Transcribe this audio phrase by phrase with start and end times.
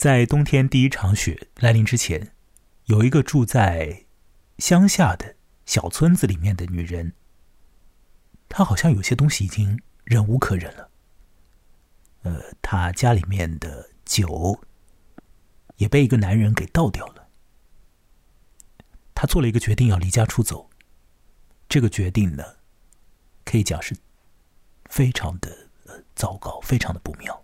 [0.00, 2.32] 在冬天第一场雪来临之前，
[2.86, 4.06] 有一个住在
[4.56, 7.12] 乡下的小村子里面的女人，
[8.48, 10.90] 她好像有些东西已经忍无可忍了。
[12.22, 14.58] 呃，她家里面的酒
[15.76, 17.28] 也被一个男人给倒掉了。
[19.14, 20.70] 她做了一个决定，要离家出走。
[21.68, 22.42] 这个决定呢，
[23.44, 23.94] 可以讲是
[24.86, 25.68] 非常的
[26.14, 27.39] 糟糕，非常的不妙。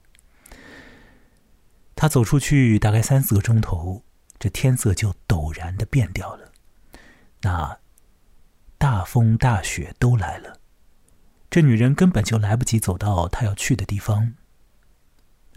[1.97, 4.05] 他走出去大概三四个钟头，
[4.39, 6.53] 这天色就陡然的变掉了，
[7.41, 7.79] 那
[8.77, 10.61] 大风大雪都来了，
[11.49, 14.35] 这女人根本就来不及走到她要去的地方，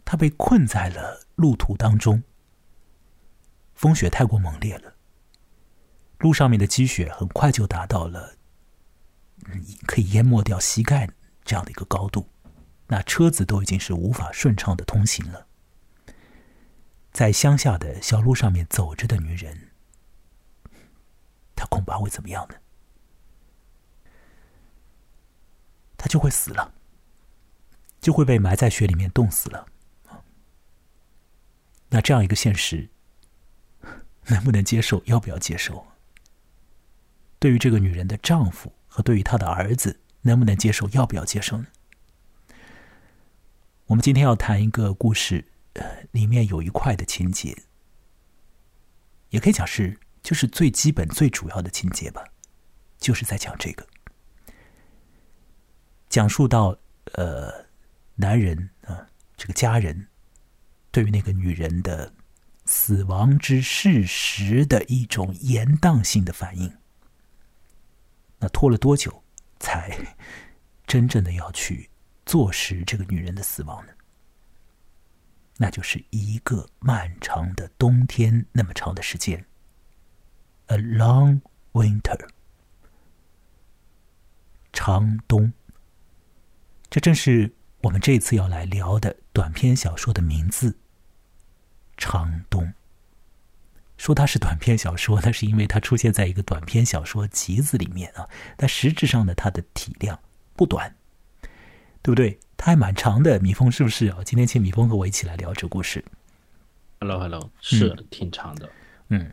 [0.05, 2.23] 她被困在了路途当中。
[3.73, 4.93] 风雪太过猛烈了，
[6.19, 8.35] 路上面的积雪很快就达到了
[9.85, 11.09] 可以淹没掉膝盖
[11.43, 12.29] 这样的一个高度，
[12.87, 15.47] 那车子都已经是无法顺畅的通行了。
[17.19, 19.71] 在乡下的小路上面走着的女人，
[21.53, 22.55] 她恐怕会怎么样呢？
[25.97, 26.73] 她就会死了，
[27.99, 29.65] 就会被埋在雪里面冻死了。
[31.89, 32.87] 那这样一个现实，
[34.27, 35.03] 能不能接受？
[35.03, 35.87] 要不要接受？
[37.37, 40.87] 对于这个女人的丈夫和对于她的儿子，能不能接受？
[40.91, 41.67] 要不要接受呢？
[43.87, 45.43] 我们今天要谈一个故事。
[46.11, 47.57] 里面有一块的情节，
[49.29, 52.23] 也可以讲是就是最基本、最主要的情节吧，
[52.97, 53.87] 就是在讲这个，
[56.09, 56.77] 讲述到
[57.13, 57.65] 呃，
[58.15, 59.07] 男人啊，
[59.37, 60.07] 这个家人
[60.91, 62.13] 对于那个女人的
[62.65, 66.71] 死亡之事实的一种延宕性的反应。
[68.39, 69.23] 那拖了多久
[69.59, 69.97] 才
[70.87, 71.89] 真正的要去
[72.25, 73.93] 坐实这个女人的死亡呢？
[75.61, 79.45] 那就是一个漫长的冬天，那么长的时间
[80.67, 81.41] ，a long
[81.73, 82.29] winter，
[84.71, 85.51] 长冬。
[86.89, 90.77] 这正是我们这次要来聊的短篇小说的名字——
[91.97, 92.73] 长冬。
[93.97, 98.25] 说它是短篇小说，那是因为它出现在一个短篇小说集子里面啊。
[98.55, 100.17] 但实质上呢，它的体量
[100.55, 100.95] 不短，
[102.01, 102.39] 对不对？
[102.59, 104.17] 它还蛮长的，米峰是不是啊？
[104.25, 106.03] 今天请米峰和我一起来聊这故事。
[106.99, 108.69] Hello，Hello，是挺长的，
[109.07, 109.31] 嗯。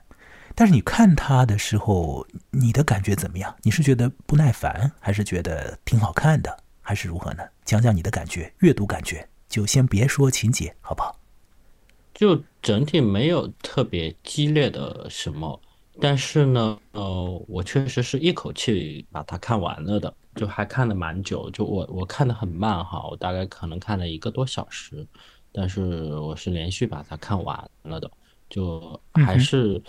[0.55, 3.53] 但是你看它的时候，你的感觉怎么样？
[3.63, 7.43] 你是觉得不耐烦，还是觉得挺好看的，还是如何呢？
[7.65, 11.19] 讲讲你的感觉，阅读感觉，就先别说情节，好不好？
[12.15, 15.61] 就整体没有特别激烈的什么，
[16.01, 20.13] 但是呢，呃，我确实是一口气把它看完了的。
[20.37, 25.07] 就还看的蛮久，就我我看的很慢哈，我大概可能看了一个多小时，
[25.51, 28.11] 但是我是连续把它看完了的，
[28.51, 29.83] 就还是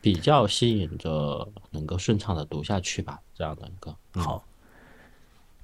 [0.00, 4.42] 比较吸引着，能够顺畅的读下去吧，这样的一个好。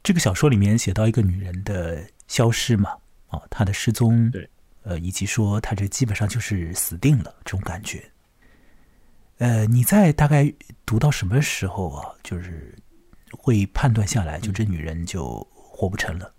[0.03, 2.91] 这个小说里面写到一个女人的消失嘛，
[3.31, 4.47] 哦，她的失踪，对，
[4.83, 8.05] 呃，以及说她这基本上就是死定了这种感觉。
[9.39, 10.53] 呃，你在大概
[10.85, 12.15] 读到什么时候啊？
[12.23, 12.77] 就是。
[13.31, 16.33] 会判断下来，就这女人就活不成了。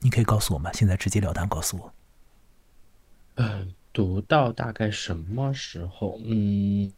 [0.00, 0.72] 你可以告诉我吗？
[0.72, 1.94] 现在直截了当告诉我。
[3.36, 6.18] 嗯，读到大概什么时候？
[6.24, 6.92] 嗯，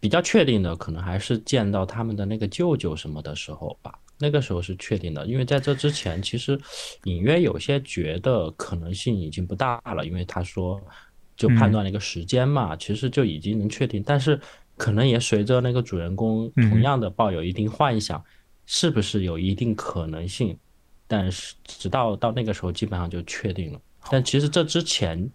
[0.00, 3.96] 比较确定的可能还是见到他们的那个舅舅什么的时候吧。
[4.18, 6.60] 那个时候是确定的，因为在这之前，其实
[7.04, 10.82] 隐约有些觉得可能性已经不大了，因为他说
[11.40, 14.38] 就判断了一个时间嘛，其实就已经能确定，但是。
[14.76, 18.24] 可能也随着那个主人公同样的抱有一定幻想，
[18.64, 20.56] 是不是有一定可能性？
[21.06, 23.80] 但是直到到那个时候，基本上就确定了。
[24.10, 25.30] 但其实这之前，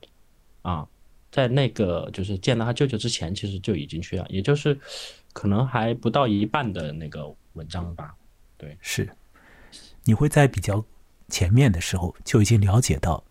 [0.63, 0.83] 啊，
[1.31, 4.75] 在那个就是见到他舅舅之前，其实就已经去了，也就是
[5.31, 8.15] 可能还不到一半的那个文章吧。
[8.57, 9.07] 对，是。
[10.05, 10.83] 你会在比较
[11.29, 13.23] 前面的时候就已经了解到，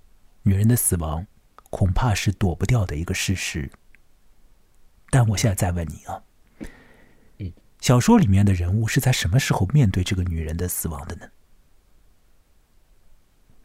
[0.45, 1.27] 女人的死亡
[1.75, 3.69] 恐怕是躲不掉的一个事实。
[5.11, 6.23] 但我现在再问你啊，
[7.39, 11.27] 嗯，小说里面的人物是在什么时候面对这个女人的死亡的呢？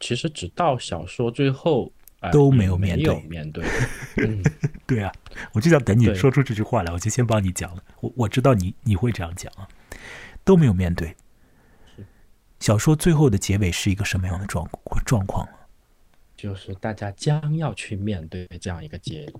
[0.00, 1.92] 其实直到小说最后
[2.32, 3.64] 都没有面对面对。
[4.88, 5.12] 对啊，
[5.52, 7.84] 我就想等你说出这句话来，我就先帮你讲了。
[8.00, 9.68] 我我知道你你会这样讲啊，
[10.42, 11.14] 都没有面对。
[12.58, 14.68] 小说最后的结尾是一个什么样的状
[15.06, 15.48] 状况
[16.40, 19.30] 就是大家将要去面对这样一个结。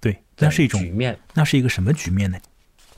[0.00, 2.38] 对，那是一种局面，那是一个什么局面呢？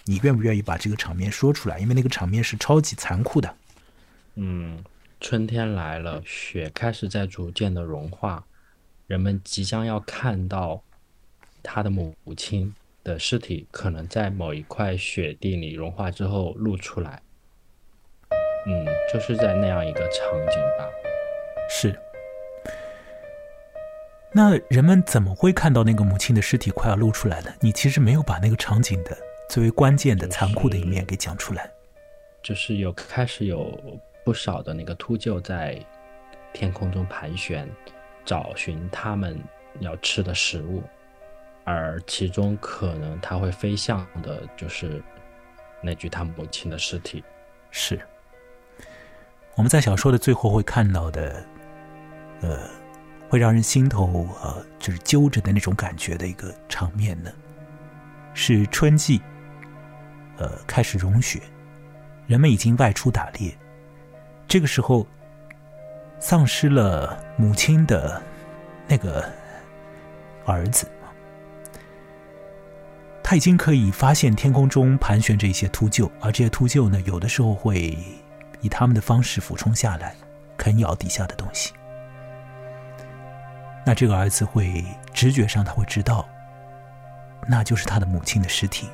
[0.05, 1.79] 你愿不愿意把这个场面说出来？
[1.79, 3.55] 因为那个场面是超级残酷的。
[4.35, 4.85] 嗯，
[5.21, 8.45] 春天来了，雪开始在逐渐的融化，
[9.07, 10.83] 人们即将要看到
[11.63, 17.23] 他的母亲的尸体可能在某一块雪地里融化之后露出来。
[18.67, 20.87] 嗯，就是在那样一个场景吧。
[21.71, 21.99] 是。
[24.33, 27.55] 那人们怎么会看到那个母亲的尸体快要露出来了？
[27.61, 29.17] 你其实没有把那个场景的
[29.49, 31.71] 最为关键的、残酷的一面给讲出来。
[32.43, 33.79] 就是有开始有
[34.25, 35.79] 不少的那个秃鹫在
[36.53, 37.69] 天空中盘旋，
[38.25, 39.39] 找寻他们
[39.81, 40.83] 要吃的食物，
[41.65, 45.03] 而其中可能它会飞向的就是
[45.83, 47.25] 那具他母亲的尸体。
[47.71, 47.99] 是。
[49.57, 51.45] 我们在小说的最后会看到的，
[52.43, 52.61] 呃，
[53.29, 57.31] 会让人心头呃就是揪着的那种感觉的一个场面呢，
[58.35, 59.21] 是春季，
[60.37, 61.41] 呃，开始融雪，
[62.27, 63.57] 人们已经外出打猎，
[64.47, 65.07] 这个时候，
[66.19, 68.23] 丧失了母亲的
[68.87, 69.25] 那个
[70.45, 70.87] 儿子，
[73.23, 77.97] 他已经可以发现天空中盘旋着一些秃鹫，而这些秃鹫呢，有的时候会。
[78.61, 80.17] 以他们的方式俯冲下来，
[80.57, 81.73] 啃咬底下的东西。
[83.89, 86.29] 那这个儿子会直觉上他会知道，
[87.47, 88.87] 那就是他的母亲的尸体。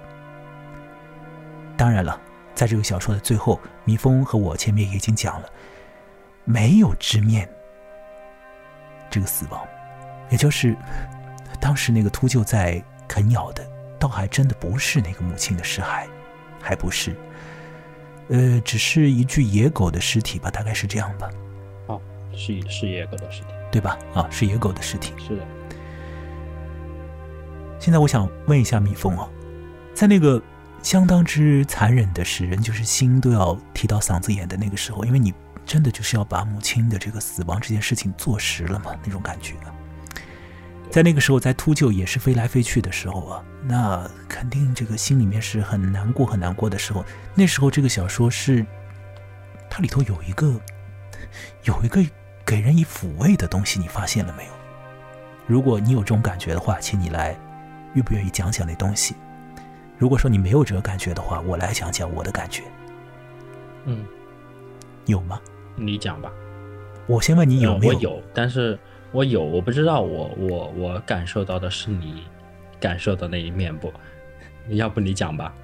[1.76, 2.20] 当然了，
[2.54, 5.50] 在这个小说的最后，蜜蜂和我前面已经讲了，
[6.44, 7.48] 没有直面
[9.10, 9.66] 这个死亡，
[10.30, 10.76] 也就是
[11.60, 13.68] 当时那个秃鹫在啃咬的，
[13.98, 16.06] 倒还真的不是那个母亲的尸骸，
[16.62, 17.16] 还不是。
[18.28, 21.28] 呃，只是一具野狗的尸体吧，大概是这样吧。
[21.88, 22.00] 哦，
[22.32, 23.98] 是是野狗的尸体，对吧？
[24.14, 25.12] 啊，是野狗的尸体。
[25.18, 25.44] 是的。
[27.80, 29.28] 现在我想问一下蜜蜂啊，
[29.92, 30.40] 在那个
[30.80, 35.34] 相当之残忍的使人就是心都要提到嗓子眼的那个时候，因为你
[35.66, 39.54] 真的就是要把母亲的这个死亡这件事情坐实了嘛，那种感觉。
[40.88, 47.04] 在那个时候，在秃鹫也是飞来飞去的时候啊，那肯定这个心里面是很难过、很难过的时候。
[47.34, 48.64] 那时候，这个小说是
[49.68, 50.60] 它里头有一个
[51.64, 52.00] 有一个
[52.44, 54.50] 给人以抚慰的东西，你发现了没有？
[55.46, 57.38] 如果你有这种感觉的话，请你来，
[57.94, 59.14] 愿不愿意讲讲那东西？
[59.98, 62.62] 如果说你没有这个感觉的话，我来讲讲我的感觉。
[63.84, 64.04] 嗯，
[65.06, 65.40] 有吗？
[65.76, 66.30] 你讲吧。
[67.06, 67.94] 我先问你有没有？
[67.94, 68.78] 我有，但是。
[69.12, 72.24] 我有，我不知道，我我我感受到的是你
[72.80, 73.92] 感受的那一面不？
[74.70, 75.54] 要不你讲吧。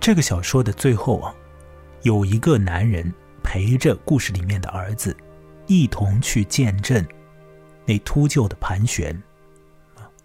[0.00, 1.34] 这个小说的最后啊，
[2.04, 3.12] 有一个男人
[3.44, 5.16] 陪着故事里面的儿子，
[5.68, 7.06] 一同去见证
[7.86, 9.22] 那秃鹫的盘旋，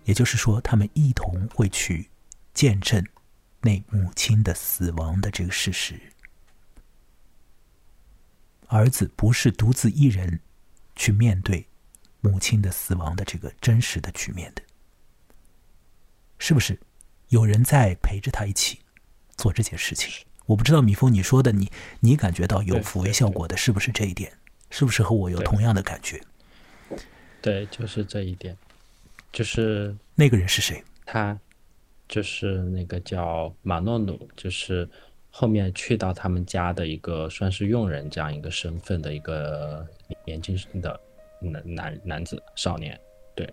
[0.05, 2.09] 也就是说，他们一同会去
[2.55, 3.05] 见证
[3.61, 6.01] 那母亲的死亡的这个事实。
[8.65, 10.39] 儿子不是独自一人。
[10.95, 11.65] 去面对
[12.19, 14.61] 母亲的死亡的这个真实的局面的，
[16.37, 16.77] 是不是
[17.29, 18.81] 有人在陪着他一起
[19.37, 20.25] 做这件事情？
[20.49, 21.69] 我不知道米峰，你说的你
[21.99, 24.33] 你感觉到有抚慰效果的，是不是这一点？
[24.71, 26.19] 是不是和我有同样的感觉？
[27.39, 28.57] 对，就是这一点。
[29.31, 30.83] 就是那个人是谁？
[31.05, 31.37] 他
[32.07, 34.89] 就是那个叫马诺努，就是
[35.29, 39.87] 后面去到他们家的一个算是佣人这样一个身份的一个。
[40.25, 40.99] 年轻的
[41.39, 42.99] 男男男子少年，
[43.35, 43.47] 对，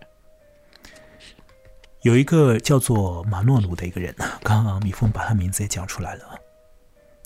[2.01, 6.41] 有一个叫做马诺努的一个人，刚刚米峰把他名字也讲出来了。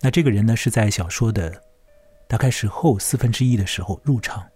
[0.00, 1.62] 那这个人呢，是在小说的
[2.26, 4.46] 大概是后四分之一的时候入场，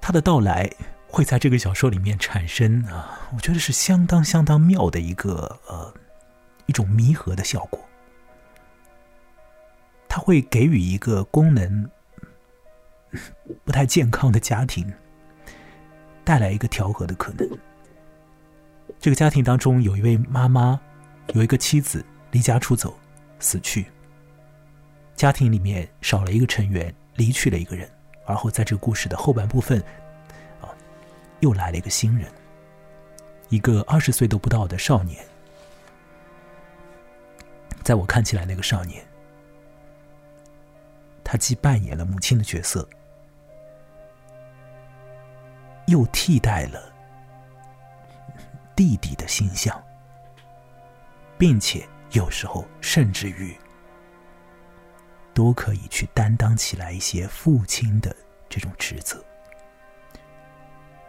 [0.00, 0.70] 他的到来
[1.06, 5.92] 会在这个小说里面产生啊，我觉得是相当相当妙的一个呃
[6.66, 7.80] 一种弥合的效果，
[10.08, 11.90] 他会给予一个功能。
[13.64, 14.86] 不太健康的家庭
[16.24, 17.48] 带来一个调和的可能。
[19.00, 20.78] 这个家庭当中有一位妈妈，
[21.32, 22.94] 有一个妻子离家出走，
[23.38, 23.86] 死去。
[25.16, 27.90] 家庭里面少了一个成员，离去了一个人。
[28.26, 29.80] 而后在这个故事的后半部分，
[30.60, 30.68] 啊，
[31.40, 32.30] 又来了一个新人，
[33.48, 35.24] 一个二十岁都不到的少年。
[37.82, 39.02] 在我看起来，那个少年，
[41.24, 42.86] 他既扮演了母亲的角色。
[45.86, 46.92] 又替代了
[48.76, 49.82] 弟弟的形象，
[51.38, 53.54] 并且有时候甚至于
[55.34, 58.14] 都可以去担当起来一些父亲的
[58.48, 59.22] 这种职责，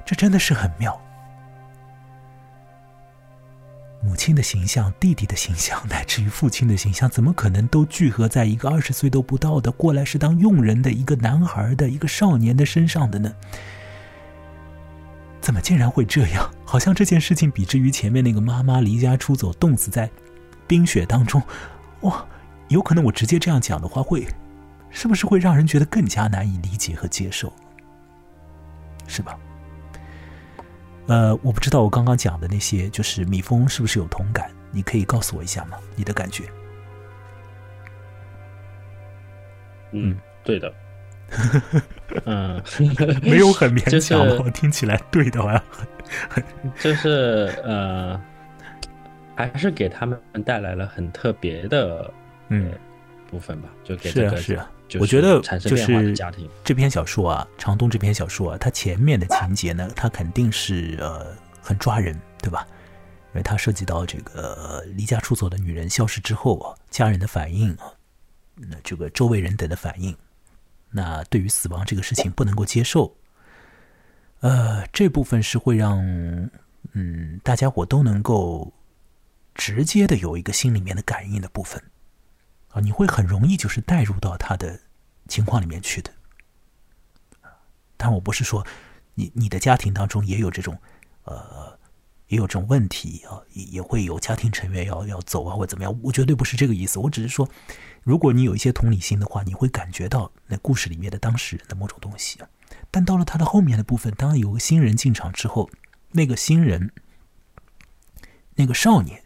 [0.05, 0.99] 这真的是很妙。
[4.01, 13.33] 母亲的形象、弟弟的形象，乃至于父亲的形象，怎么可能都聚合在一个二十岁都不到的过来是当佣人的一个男孩的一个少年的身上的呢？
[15.41, 16.49] 怎么竟然会这样？
[16.65, 20.09] 好像这件事情比之于前面那个妈妈离家出走、冻死在
[20.69, 21.41] 冰雪当中，
[22.01, 22.23] 哇，
[22.67, 24.27] 有可能我直接这样讲的话，会
[24.91, 27.51] 是不是会让人觉得更加难以理解和接受？
[29.07, 29.35] 是吧？
[31.07, 34.51] 呃，我不知道我刚刚讲的那些，就是米峰是不是有同感？
[34.71, 35.79] 你可以告诉我一下吗？
[35.95, 36.43] 你的感觉？
[39.91, 40.71] 嗯，对的。
[42.25, 42.61] 嗯，
[43.21, 45.63] 没有很勉强我听起来对的好像
[46.27, 46.43] 很，
[46.79, 48.19] 就是呃，
[49.48, 52.13] 还是给他们带来了很特别的
[52.50, 52.74] 嗯
[53.29, 54.69] 部分吧，就给这个是啊，
[55.00, 61.27] 我觉得就是家庭这篇小说啊，长东这篇小说啊，它前面的情节呢，它肯定是呃
[61.62, 62.67] 很抓人，对吧？
[63.31, 67.93] 因为它涉及到这个离家出走的女人消失之后啊，家人的反应啊，
[68.55, 70.13] 那这个周围人等的反应。
[70.91, 73.15] 那对于死亡这个事情不能够接受，
[74.41, 76.00] 呃，这部分是会让
[76.93, 78.74] 嗯大家伙都能够
[79.59, 81.83] 直接的有一个心里面的感应的部分
[82.69, 84.79] 啊，你会很容易就是带入到他的
[85.27, 86.09] 情况里面去的。
[87.97, 88.65] 但我不是说
[89.15, 90.79] 你你的家庭当中也有这种
[91.25, 91.77] 呃
[92.27, 97.49] 也有这种问题啊，也也会有家庭成员要要走啊或怎么样，我绝对不是这个意思，我只是说。
[98.01, 102.39] 如果你有一些同理心的话，你会感觉到那故事里面的当事人的某种东西。
[102.89, 105.69] 但到了他的后面的部分，当有个新人进场之后，
[106.11, 106.93] 那个新人，
[108.55, 109.21] 那个少年，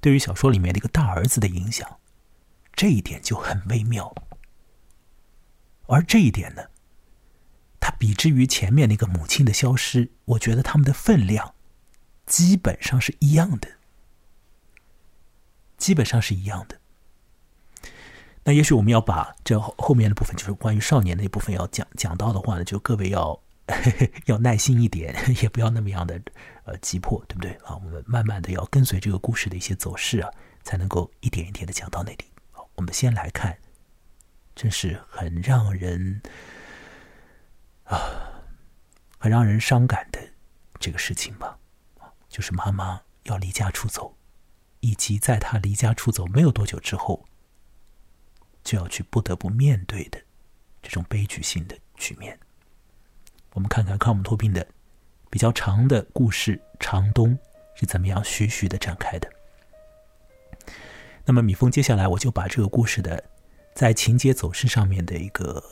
[0.00, 1.98] 对于小说里面的一个大儿子的影响，
[2.72, 4.14] 这一点就很微妙。
[5.86, 6.62] 而这一点呢，
[7.80, 11.54] 他比之于前面那个母亲的消失，我觉得他们的分量
[12.26, 13.68] 基本上是一样的，
[15.76, 16.78] 基本上是一样的。
[18.44, 23.38] 那也许我们要把这后后面的部分，就是关于少年那部分要讲讲到的话呢，就各位要
[24.26, 26.20] 要耐心一点， 也不要那么样的
[26.64, 27.74] 呃急迫，对不对啊？
[27.76, 30.30] 我们慢慢的要跟随这个故事的一些走势啊，
[30.62, 32.24] 才能够一点一点的讲到那里。
[32.50, 33.58] 好，我们先来看，
[34.54, 36.20] 真是很让人
[37.84, 38.42] 啊，
[39.18, 40.20] 很让人伤感的
[40.78, 41.58] 这个事情吧，
[42.28, 44.16] 就是妈妈要离家出走，
[44.80, 47.26] 以及在她离家出走没有多久之后。
[48.62, 50.20] 就要去不得不面对的
[50.82, 52.38] 这种悲剧性的局面。
[53.52, 54.66] 我们看看康姆托宾的
[55.28, 57.30] 比较长的故事《长冬》
[57.74, 59.28] 是怎么样徐徐的展开的。
[61.24, 63.22] 那么米峰，接下来我就把这个故事的
[63.74, 65.62] 在情节走势上面的一个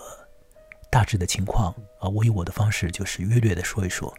[0.90, 4.12] 大致的情况啊，我以我的方式就是约略的说一说。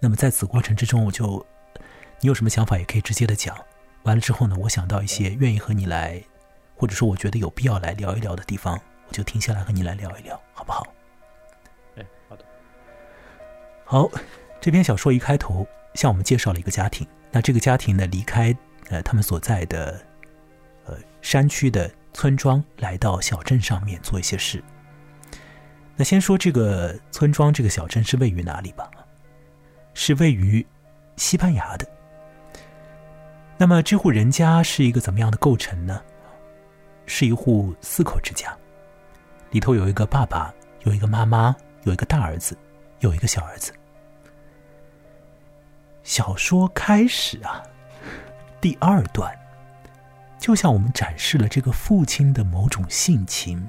[0.00, 1.44] 那么在此过程之中，我就
[2.20, 3.56] 你有什么想法也可以直接的讲。
[4.04, 6.22] 完了之后呢，我想到一些愿意和你来。
[6.78, 10.86] 或者说，我觉得有必要来聊一聊的地方，我就停下来和你来聊一聊，好不好？
[13.88, 14.10] 好，
[14.60, 15.64] 这篇小说一开头
[15.94, 17.06] 向我们介绍了一个家庭。
[17.30, 18.52] 那这个家庭呢，离开
[18.90, 20.02] 呃他们所在的
[20.86, 24.60] 呃山区的村庄，来到小镇上面做一些事。
[25.94, 28.90] 那先说这个村庄，这个小镇是位于哪里吧？
[29.94, 30.66] 是位于
[31.14, 31.86] 西班牙的。
[33.56, 36.02] 那么这户人家是一个怎么样的构成呢？
[37.06, 38.52] 是一户四口之家，
[39.52, 40.52] 里头有一个爸爸，
[40.82, 42.58] 有一个妈妈，有一个大儿子，
[43.06, 43.72] 有一个小儿子。
[46.02, 47.62] 小说开始啊，
[48.60, 49.36] 第二段，
[50.38, 53.68] 就像我们展示了这个父亲的某种性情。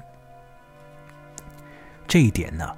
[2.06, 2.76] 这一点呢，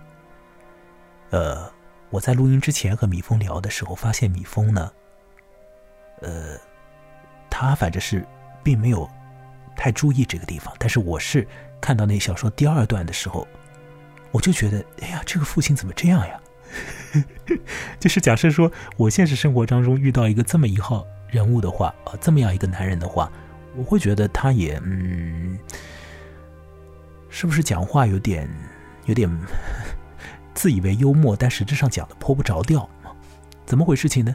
[1.31, 1.71] 呃，
[2.11, 4.93] 我在录音之前和米峰聊的时候，发现米峰呢，
[6.21, 6.59] 呃，
[7.49, 8.27] 他反正是
[8.63, 9.09] 并没有。
[9.77, 11.47] 太注意这个地方，但是我是
[11.81, 13.49] 看到那小说第二段的时候，
[14.31, 16.39] 我就觉得，哎呀，这个父亲怎么这样呀？
[17.99, 23.31] 就是假设说，我现实生活当中遇到一个这么一号人物的话，啊，这么样一个男人的话，
[23.77, 25.59] 我会觉得他也，嗯，
[27.29, 28.49] 是不是讲话有点
[29.07, 29.31] 有点
[30.55, 32.89] 自以为幽默，但实质上讲的颇不着调
[33.67, 34.35] 怎么回事情呢？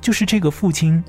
[0.00, 1.02] 就是这个父亲。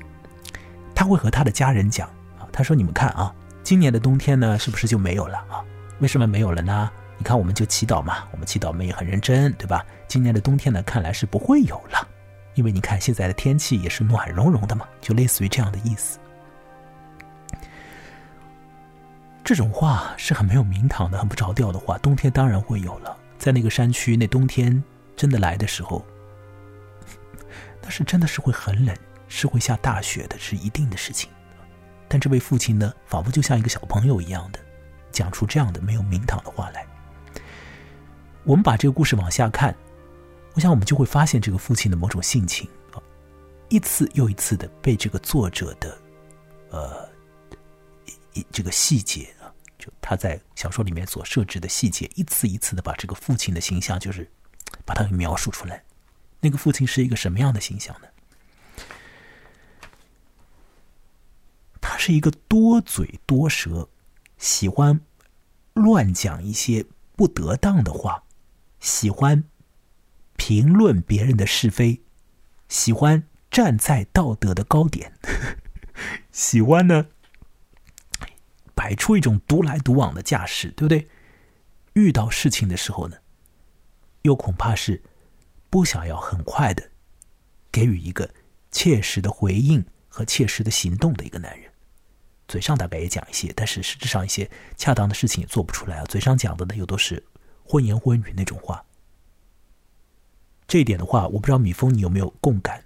[0.92, 2.06] 他会和他的家人讲
[2.38, 5.64] 啊，他说：“你们看啊，今年的冬天呢，是不是就没有了啊？
[6.00, 6.90] 为什么没有了呢？
[7.20, 9.84] 你看，我们就祈祷嘛，我们祈祷，们也很认真，对吧？
[10.08, 12.08] 今年的冬天呢，看来是不会有了，
[12.54, 16.18] 因为你看现在的天气也是暖融融的嘛，就类似于这样的意思。
[19.44, 21.98] 这种话是很没有名堂的，很不着调的话。
[21.98, 24.82] 冬天当然会有了，在那个山区，那冬天
[25.14, 26.02] 真的来的时候，
[27.82, 28.96] 那是真的是会很冷。”
[29.32, 31.30] 是会下大雪的，是一定的事情。
[32.08, 34.58] 但这位父亲呢，仿佛就像一个小朋友一样的，
[35.12, 36.84] 讲出这样的没有名堂的话来。
[38.44, 39.76] 我们把这个故事往下看，
[40.54, 43.02] 我想我们就会发现这个父亲的某种性情啊，
[43.68, 45.98] 一次又一次的被这个作者的
[46.70, 47.08] 呃
[48.32, 54.28] 一这个细节啊，就他在小说里面所设置的细节，一次一次的把这个父亲的形象，就是
[54.84, 55.84] 把它给描述出来。
[56.40, 58.08] 那个父亲是一个什么样的形象呢？
[61.80, 63.88] 他是一个多嘴多舌，
[64.38, 64.98] 喜欢
[65.74, 68.22] 乱讲一些不得当的话，
[68.80, 69.44] 喜欢。
[70.36, 72.00] 评论别人的是非，
[72.66, 75.12] 喜欢站在道德的高点，
[76.32, 77.08] 喜欢呢
[78.74, 81.06] 摆出一种独来独往的架势，对不对？
[81.92, 83.18] 遇到事情的时候呢，
[84.22, 85.02] 又恐怕是
[85.68, 86.90] 不想要很快的
[87.70, 88.32] 给予一个
[88.70, 91.70] 切实的回应和切实的行动的一个男人。
[92.48, 96.04] 嘴上大概也讲一些，但是实质上一些恰当的事情也做不出来啊。
[96.06, 97.22] 嘴上讲的呢，又都是
[97.70, 98.84] 荤言荤语那种话。
[100.66, 102.82] 这一点的话，我不知道米峰你有没有共感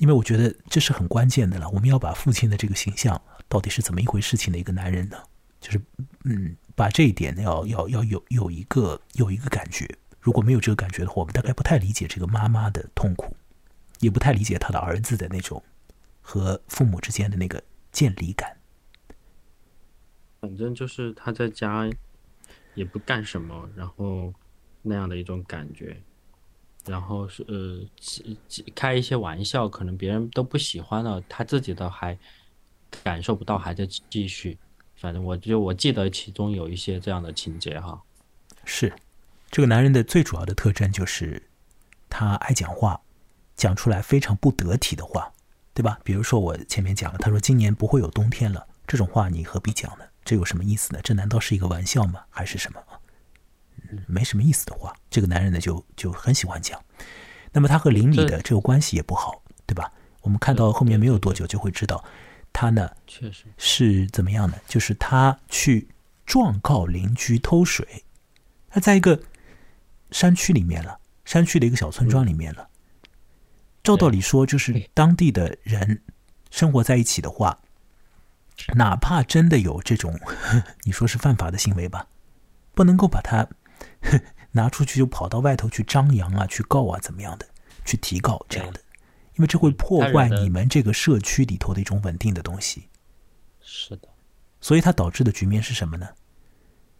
[0.00, 1.66] 因为我觉得这是很关键的了。
[1.70, 3.18] 我们要把父亲的这个形象
[3.48, 5.16] 到底是怎么一回事情的一个男人呢？
[5.62, 5.80] 就是，
[6.24, 9.88] 嗯，把这一点要要要有有一个有一个感觉。
[10.20, 13.34] 如果没有这个感觉的话，我们大概不太理解这个妈妈的痛苦，
[14.00, 15.62] 也不太理解他的儿子的那种
[16.20, 18.54] 和父母之间的那个建立感。
[20.42, 21.90] 反正就是他在家
[22.74, 24.32] 也不干什么，然后
[24.82, 25.96] 那样的一种感觉。
[26.86, 27.80] 然后是呃，
[28.74, 32.16] 开一些玩笑，可能别人都不喜欢了，他自己都还
[33.04, 34.56] 感受不到，还在继续。
[34.96, 38.00] 反正我就我记得其中有一些这样的情节哈。
[38.64, 38.90] 是，
[39.50, 41.42] 这个男人的最主要的特征就是
[42.08, 42.98] 他爱讲话，
[43.54, 45.30] 讲出来非常不得体的话，
[45.74, 46.00] 对吧？
[46.02, 50.04] 比如说我前面讲了，他说今年不会有冬天了，这种话你何必讲呢？
[50.28, 51.00] 这有什么意思呢？
[51.02, 52.20] 这难道是一个玩笑吗？
[52.28, 52.82] 还是什么？
[54.06, 56.78] 没什么意思的话，这个男人呢就就很喜欢讲。
[57.50, 59.90] 那么他和邻里的这个关系也不好，对吧？
[60.20, 62.04] 我们看到后面没有多久就会知道，
[62.52, 65.88] 他呢确实是怎么样呢，就是他去
[66.26, 68.04] 状告邻居偷水。
[68.68, 69.18] 他在一个
[70.10, 72.68] 山区里面了，山区的一个小村庄里面了。
[73.82, 76.02] 照道理说，就是当地的人
[76.50, 77.58] 生活在一起的话，
[78.74, 80.18] 哪怕真的有这种
[80.84, 82.06] 你说是犯法的行为吧，
[82.74, 83.48] 不能够把它。
[84.52, 87.46] 拿出去就跑到外头去张扬啊，去告啊，怎么样的？
[87.84, 88.80] 去提告这样的，
[89.34, 92.88] 因为这会破坏你们这个社区里头的一种稳定的东西。
[93.60, 94.08] 是的，
[94.60, 96.08] 所以它导致的局面是什么呢？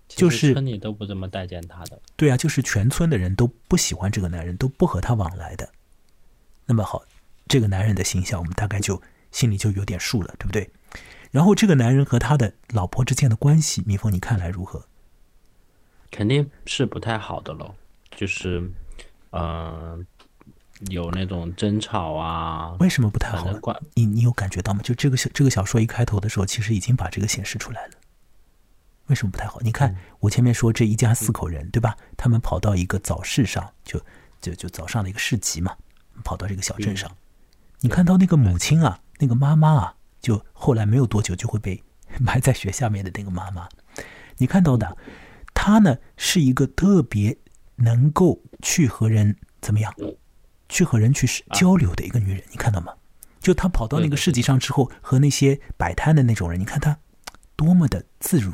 [0.07, 2.01] 就是村里都不怎么待见他的。
[2.17, 5.69] 对啊，就是全村的人都不喜欢这个男人，都不和他往来的。
[6.67, 7.03] 那么好，
[7.49, 9.01] 这个男人的形象，我们大概就
[9.33, 10.71] 心里就有点数了，对不对？
[11.31, 14.87] 然后这个男人和他的老婆之间的关系，蜜蜂，你看来如何？
[16.11, 17.75] 肯定是不太好的喽，
[18.11, 18.71] 就是，
[19.31, 20.07] 嗯，
[20.89, 22.75] 有那种争吵啊。
[22.81, 23.47] 为什么不太好？
[23.95, 24.81] 你你有感觉到吗？
[24.83, 27.93] 就这个小这个小说一开头的时候，其实已经把这个显示出来了。
[29.09, 29.61] 为什么不太好？
[29.61, 31.97] 你看我前面说这一家四口人，对吧？
[32.17, 34.01] 他们跑到一个早市上，就
[34.41, 35.77] 就就早上的一个市集嘛，
[36.25, 37.11] 跑到这个小镇上。
[37.81, 41.83] 你看到那个母亲啊，那个妈妈啊，就后来没有多久就会被
[42.21, 43.69] 埋在雪下面的那个妈妈，
[44.37, 44.97] 你看到的。
[45.61, 47.37] 她呢是一个特别
[47.75, 49.93] 能够去和人怎么样，
[50.69, 52.95] 去和人去交流的一个女人，你看到吗？
[53.41, 56.97] 就她跑到那个市集上之后，和那些摆摊的那种人，你看她
[57.57, 58.53] 多么的自如，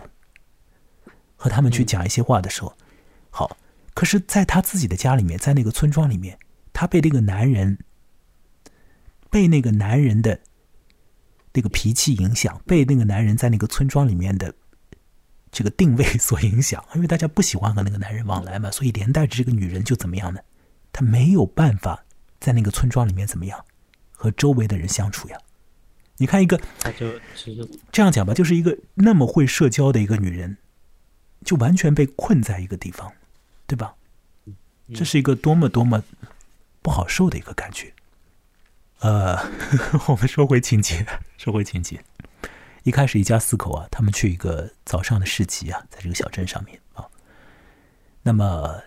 [1.37, 2.75] 和他们去讲一些话的时候，
[3.29, 3.57] 好。
[3.93, 6.39] 可是，在她自己的家里面，在那个村庄里面，
[6.73, 7.79] 她被那个男人，
[9.31, 10.41] 被那个男人的
[11.55, 14.55] 那个脾气影响，被那个男人在那个村庄里面的。
[15.57, 20.41] 这个定位所影响，因为大家不喜欢和那个男人往来嘛，所以连带着这个女人就怎么样呢？
[20.93, 22.05] 她没有办法
[22.41, 23.65] 在那个村庄里面怎么样
[24.11, 25.39] 和周围的人相处呀？
[26.17, 26.61] 你看一个，
[27.93, 30.57] 这样讲吧，就是一个那么会社交的一个女人，
[31.45, 33.13] 就完全被困在一个地方，
[33.69, 33.95] 对吧？
[34.93, 36.03] 这是一个多么多么
[36.83, 37.95] 不好受的一个感觉。
[39.05, 39.37] 呃，
[40.09, 42.03] 我们说回情节，说回情节。
[42.85, 47.07] 一开始，一家四口啊，他们去一个早上的市集啊，在这个小镇上面啊。
[48.23, 48.83] 那么，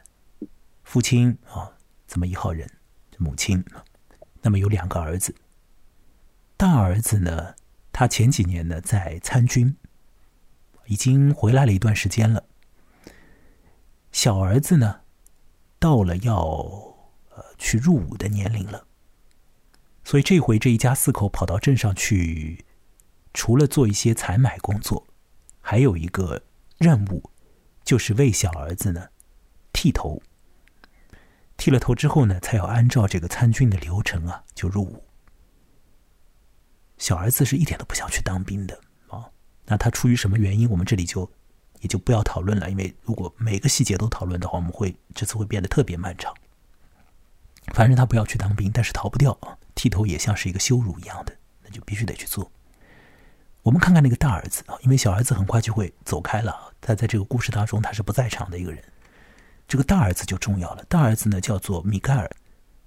[0.83, 1.71] 父亲啊，
[2.07, 2.67] 这么一号人，
[3.19, 3.63] 母亲，
[4.41, 5.35] 那么有两个儿子。
[6.57, 7.53] 大儿子呢，
[7.91, 9.77] 他前几年呢在参军，
[10.87, 12.43] 已经回来了一段时间了。
[14.11, 15.01] 小儿子呢，
[15.77, 16.41] 到了要
[17.35, 18.86] 呃去入伍的年龄了，
[20.07, 22.63] 所以这回这一家四口跑到镇上去。
[23.33, 25.05] 除了做一些采买工作，
[25.59, 26.41] 还有一个
[26.77, 27.29] 任务，
[27.83, 29.09] 就是为小儿子呢
[29.73, 30.23] 剃头。
[31.57, 35.03] 剃了头之后呢，才要按照这个参军的流程啊，就入伍。
[36.97, 39.29] 小儿子是一点都不想去当兵的啊。
[39.65, 41.29] 那他出于什么原因，我们这里就
[41.81, 46.33] 也就不要讨论了，因为如果每个细节都讨论的话，我们会这次会变得特别漫长。
[47.73, 49.57] 反正他不要去当兵，但是逃不掉啊。
[49.77, 51.31] 剃头也像是一个羞辱一样的，
[51.63, 52.51] 那就必须得去做。
[53.61, 58.83] 我们看看那个大儿子啊，因为小儿子很快就会走开了，他在这个故事当中他是不在场的一个人。
[59.67, 62.29] 这个大儿子就重要了，大儿子呢叫做米盖尔。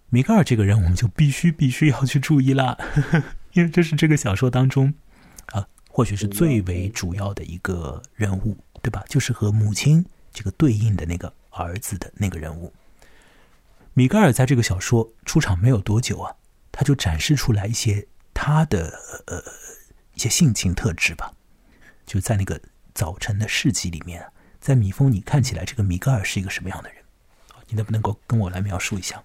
[0.08, 2.76] 米盖尔这个人，我们就必须必须要去注意了，
[3.52, 4.92] 因为这是这个小说当中
[5.52, 9.04] 啊，或许是最为主要的一个人物，对吧？
[9.08, 12.72] 就是和母亲这个对应的那个儿子的那个人物。
[13.92, 16.34] 米盖尔在这个小说出场没有多久啊，
[16.80, 18.90] 他就展示出来一些他的
[19.26, 19.36] 呃
[20.14, 21.30] 一些性情特质吧。
[22.06, 22.58] 就在那个
[22.94, 24.24] 早晨的事迹里面，
[24.58, 27.04] 在米峰，你看起来这个米格尔是一个什么样的人？
[27.68, 29.22] 你能不能够跟我来描述一下？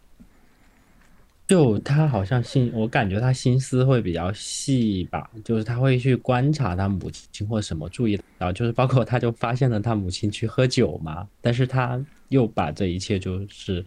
[1.47, 13.85] 就他好像心，我感觉他心思会比较细吧，就是他会去观察他母亲或什么，注意然后就是包括他就发现了他母亲去喝酒嘛，但是他又把这一切就是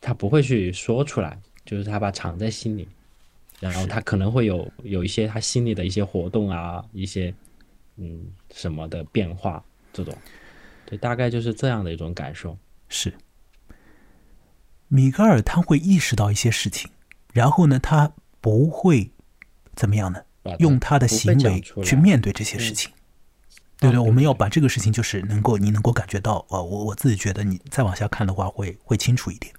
[0.00, 2.88] 他不会去说出来，就是他把藏在心里，
[3.60, 7.34] 然后他可能会有有一些他心里的一些活动啊，一些
[7.96, 10.14] 嗯什么的变化，这种，
[10.84, 12.56] 对，大概就是这样的一种感受，
[12.88, 13.12] 是。
[14.88, 16.90] 米格尔他会意识到一些事情，
[17.32, 19.10] 然后呢，他不会
[19.74, 20.22] 怎么样呢？
[20.60, 22.92] 用他的行为去面对这些事情，
[23.80, 29.52] 对对，我们要把这个事情就是能够你能够感觉到，呃，我我自己觉得你再往下看的话会会清楚一点。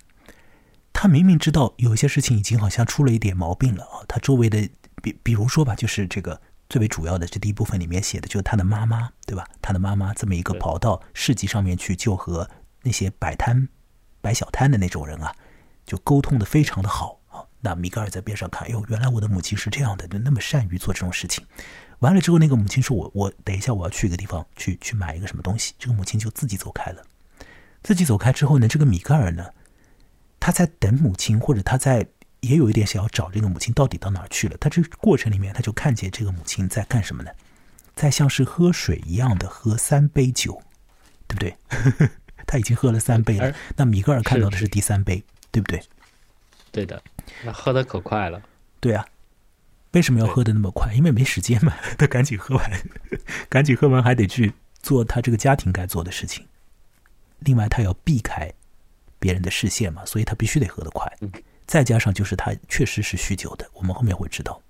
[0.99, 4.67] 他明明知道有一些事情已经好像出了一点毛病了啊，他周围的
[5.03, 9.47] 比比如说吧，就是这个最为主要的这第一部分里面写的就是他的妈妈，对吧？
[9.61, 12.49] 他的妈妈这么一个跑到市集上面去，就和
[12.81, 13.69] 那些摆摊。
[14.21, 15.31] 摆小摊的那种人啊，
[15.85, 17.45] 就沟通的非常的好啊。
[17.61, 21.45] 那米格尔在边上看，哟，原来我的母亲是这样的，就那么善于做这种事情。
[21.99, 27.03] 完了之后，那个母亲说：“我我等一下我要去一个地方去去买一个什么东西。”这个母亲就自己走开了。
[27.83, 29.45] 自己走开之后呢，这个米格尔呢，
[30.39, 32.07] 他在等母亲，或者他在
[32.41, 34.55] 也有一点想要找这个母亲到底到哪儿去了。
[34.57, 37.31] 他这个过程里面，他就看见这个母亲在干什么呢？
[37.95, 40.61] 在像是喝水一样的喝三杯酒，
[41.27, 41.55] 对不对？
[42.45, 45.81] 他已经喝了三杯了，那米格尔看到的是第三杯，对不对？
[46.71, 47.01] 对的，
[47.43, 48.41] 那喝的可快了。
[48.79, 49.05] 对啊，
[49.93, 50.93] 为什么要喝的那么快？
[50.93, 52.81] 因为没时间嘛， 他赶紧喝完，
[53.49, 56.45] 赶紧喝完还得去做他这个家庭该做的事情。
[57.39, 58.53] 另外，他要避开
[59.19, 61.11] 别人的视线嘛，所以他必须得喝得快。
[61.65, 64.61] 再加上就是他确实是酗酒的，我们后面会知道。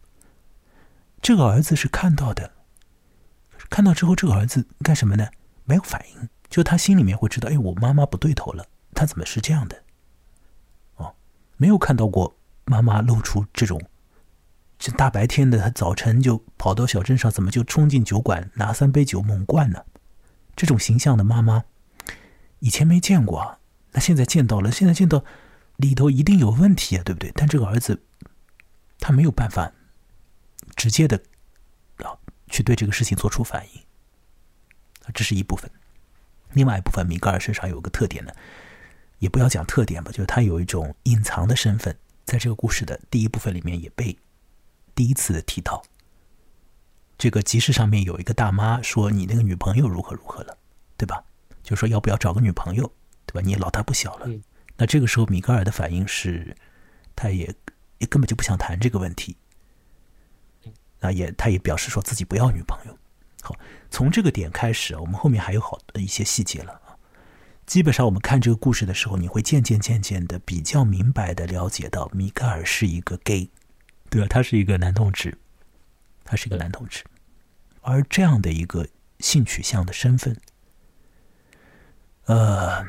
[1.22, 2.52] 这个儿子是看到的，
[3.70, 5.28] 看到之后，这个儿子干什么呢？
[5.66, 6.30] 没有反应。
[6.50, 9.84] 就他心里面会知道，哎，我妈妈不对头了，她怎么是这样的？
[10.96, 11.14] 哦，
[11.58, 13.82] 没有看到过妈妈露出这种，
[14.80, 19.84] 这大白天的，他早晨就跑到小镇上，怎么就冲进酒馆拿三杯酒猛灌呢？
[20.56, 21.66] 这种形象的妈妈，
[22.60, 23.60] 以前没见过啊，
[23.92, 25.24] 那现在见到了，现在见到
[25.78, 27.32] 里头一定有问题啊，对不对？
[27.36, 28.04] 但这个儿子，
[29.00, 29.72] 他没有办法
[30.76, 31.22] 直接的
[31.98, 33.82] 啊去对这个事情做出反应，
[35.14, 35.70] 这是一部分。
[36.54, 38.32] 另外一部分，米格尔身上有个特点呢，
[39.20, 44.18] 也不要讲特点吧，就是他有一种隐藏的身份，在这个故事的第一部分里面也被
[44.96, 45.84] 第一次提到。
[47.18, 50.58] 这个集市上面有一个大妈说：“你那个女朋友如何如何了，
[50.96, 51.24] 对吧？”
[51.64, 52.92] 就说要不要找个女朋友，
[53.38, 53.46] 吧？
[53.46, 54.28] 你也老大不小了。
[54.76, 56.56] 那这个时候，米格尔的反应是，
[57.16, 57.54] 他也
[57.98, 59.36] 也根本就不想谈这个问题。
[61.00, 62.98] 那也，他也表示说自己不要女朋友。
[63.42, 63.56] 好，
[63.90, 66.98] 从这个点开始，我们后面还有好的一些细节了啊。
[67.66, 73.50] 基本上，我们看这个故事的时候，你会渐渐渐渐的比较明白的了解到，米格尔是一个 gay，
[74.10, 74.28] 对吧？
[74.30, 75.38] 他是一个男同志，
[76.24, 77.04] 他是一个男同志，
[77.82, 78.88] 而这样的一个
[79.20, 80.40] 性取向的身份，
[82.26, 82.86] 呃，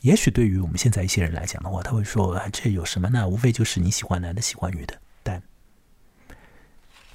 [0.00, 3.28] 也许对于我们现在一些人来讲的话，他会说：“啊这有什么呢？
[3.28, 5.42] 无非就是你喜欢男的，喜欢女的。”但，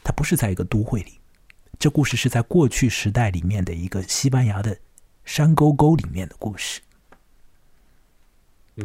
[0.04, 1.19] 他不是在一个都会里。
[1.80, 4.78] 这故事是在过去时代里面的一个西班牙的
[5.24, 6.82] 山沟沟里面的故事。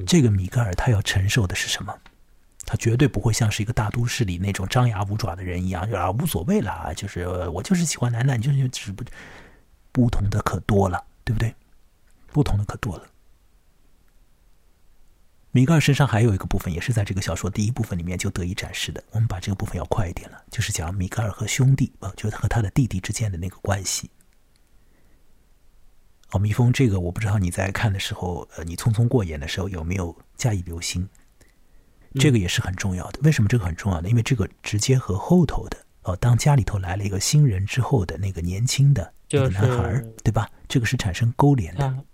[0.07, 1.97] 这个米格尔他要承受的是什么？
[2.65, 9.05] 他绝对不会像是一个大都市里那种张牙舞爪的人一样，啊无所谓了，就是我就是喜欢男的，就是只不
[9.93, 11.55] 不同的可多了，对不对？
[12.33, 13.07] 不同的可多了。
[15.53, 19.03] 米格尔身上还有一个部分，也是在这个小说第一部分里面就得以展示的。
[19.11, 24.09] 我们把这个部分要快一点了，就是讲米格尔和兄弟，啊，就是和他的弟弟之间的那个关系。
[26.31, 31.09] 哦，蜜蜂，这个我不知道你在看的时候，呃，你匆匆过眼的时候有没有加以留心？
[32.15, 33.19] 这个也是很重要的。
[33.25, 34.09] 为什么这个很重要呢？
[34.09, 40.49] 因为这个直接和后头的哦，当家里头来了一个新人之后的那个年轻的那个男孩，对吧？
[40.69, 42.05] 这个是产生勾连的。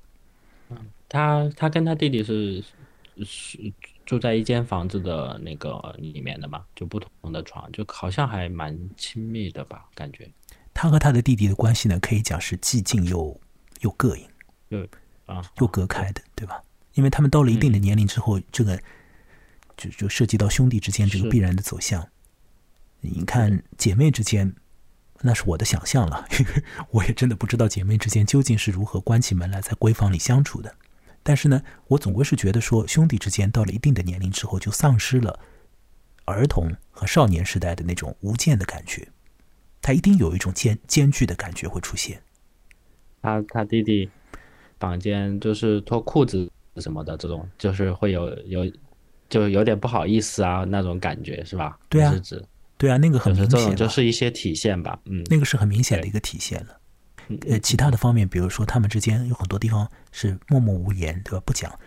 [0.71, 2.65] 嗯，他他跟他弟弟是
[3.25, 3.59] 是
[4.05, 10.31] 住在一间房子的那个里面的嘛，就不同的床，就好像还蛮亲密的吧，感觉。
[10.75, 13.41] 他和他的弟弟的关系呢，可以讲是既近又
[13.81, 14.29] 又膈应，
[14.69, 14.87] 又
[15.25, 16.63] 啊又隔开的，对吧？
[16.95, 18.79] 因为他们到了一定的年龄之后，这个
[19.77, 22.07] 就就涉及到兄弟之间这个必然的走向。
[23.01, 24.55] 你看姐妹之间，
[25.21, 26.27] 那是我的想象了，
[26.91, 30.75] 我也真的不知道姐妹之间究竟是如何关起门来在闺房里相处的。
[31.29, 35.41] 但是呢，我总归是觉得说，兄弟之间到了一定的年龄之后，就丧失了
[36.25, 39.09] 儿童和少年时代的那种无间的感觉。
[39.83, 42.23] 他一定有一种艰艰巨的感觉会出现。
[43.21, 44.09] 他他弟弟
[44.79, 48.73] 房间就是脱裤子什么的，这种就是会有有
[49.29, 51.77] 就有点不好意思啊那种感觉是吧？
[51.89, 52.15] 对啊，
[52.79, 54.97] 对啊，那个很明显，这种就是一些体现吧。
[55.07, 56.79] 嗯，那个是很明显的一个体现了。
[57.49, 61.43] 呃，其他的方面，比如说他们之间有很多地方是默默无言，对吧？
[61.45, 61.79] 不讲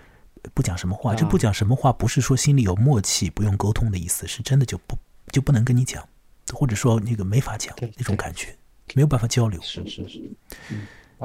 [0.53, 4.97] 不讲什么话，这不讲什么话不是说心里有默契不用沟通的意思，是真的就不
[5.31, 6.07] 就不能跟你讲。
[6.51, 8.57] 或者说那个没法讲那种感觉，
[8.95, 9.61] 没有办法交流。
[9.61, 10.19] 是是是，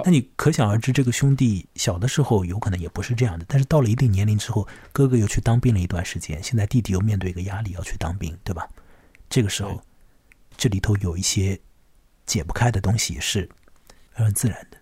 [0.05, 8.69] 那你可想而知，这个兄弟小的时候有可能也不是这样的，但是到了一定年龄之后，哥哥又去当兵了一段时间，现在弟弟又面对一个压力要去当兵，对吧？
[9.31, 9.83] 这个时候，
[10.59, 11.59] 这里头有一些
[12.27, 13.49] 解不开的东西，是
[14.23, 14.79] 很自然的。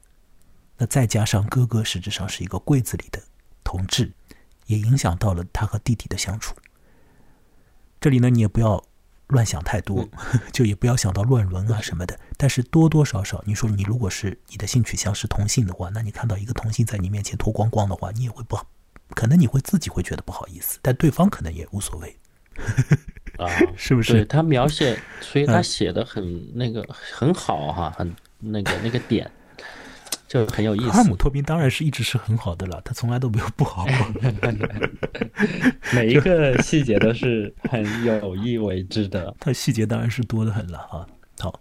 [0.79, 3.23] 那再加上哥哥实质上是一个柜子里的
[3.64, 4.12] 同志，
[4.66, 6.55] 也影响到了他和弟弟的相处。
[8.01, 8.85] 这里呢，你也不要。
[9.29, 10.07] 乱想太多，
[10.53, 12.21] 就也不要想到乱伦啊什么的。
[12.37, 18.66] 但是多多少少，你说你如果是你的性取向是同性的话，那你看到一个同性在你面前脱光光的话，你也会不好，
[19.14, 22.14] 可能你会自己会觉得不好意思，但对方可能也无所谓，
[23.38, 24.12] 啊， 是不是？
[24.12, 29.31] 对他描写，所以他写的很那个很好哈，很那个那个点。
[30.28, 30.88] 就很有意思。
[30.92, 34.33] 阿姆托宾当然是一直是很好的了，他从来都没有不好过。
[35.92, 39.35] 每一个细节都是很有意为之的。
[39.38, 41.07] 他细节当然是多的很了啊。
[41.38, 41.61] 好，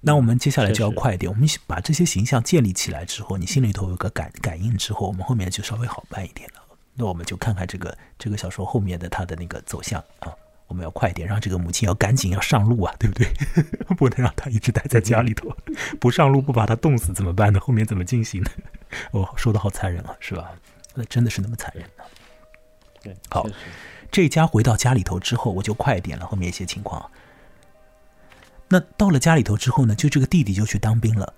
[0.00, 1.30] 那我们接下来就要快一点。
[1.30, 6.62] 我们把这些形象建立起来之后，你心里头有个感感应之后，我们后面就稍微好办一点了。
[6.96, 10.34] 那我们就看看这个这个小说后面的它的那个走向啊。
[10.68, 13.26] 我们要快点，让这个母亲要赶紧要上路啊，对不对？
[13.96, 15.50] 不能让她一直待在家里头，
[15.98, 17.58] 不上路不把她冻死怎么办呢？
[17.58, 18.50] 后面怎么进行呢？
[19.12, 20.52] 哦，说的好残忍啊，是吧？
[20.94, 22.04] 那真的是那么残忍啊？
[23.02, 23.46] 对，好，
[24.12, 26.26] 这家回到家里头之后，我就快一点了。
[26.26, 27.10] 后面一些情况，
[28.68, 31.32] 那到了家里头之后呢，就这个弟弟就去当兵了，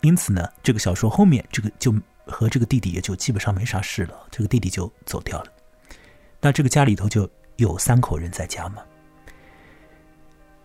[0.00, 1.94] 因此呢，这个小说后面这个就
[2.26, 5.52] 和这个弟弟也就基本上没啥事了，这个弟弟就走掉了。
[6.40, 7.30] 那这个家里头就。
[7.58, 8.82] 有三口人在家吗？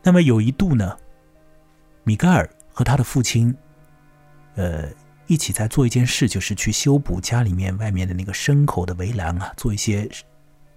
[0.03, 0.95] 那么有一度呢，
[2.03, 3.55] 米盖尔和他的父亲，
[4.55, 4.87] 呃，
[5.25, 10.07] 一起在做一件事，就是去修补家里面外面的那个牲口的围栏啊，做一些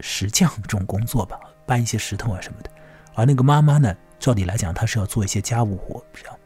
[0.01, 2.71] 石匠这种工作吧，搬一些石头啊什么的。
[3.15, 6.39] 而那个妈妈呢，照理来讲，她是要做一些家务活，这样。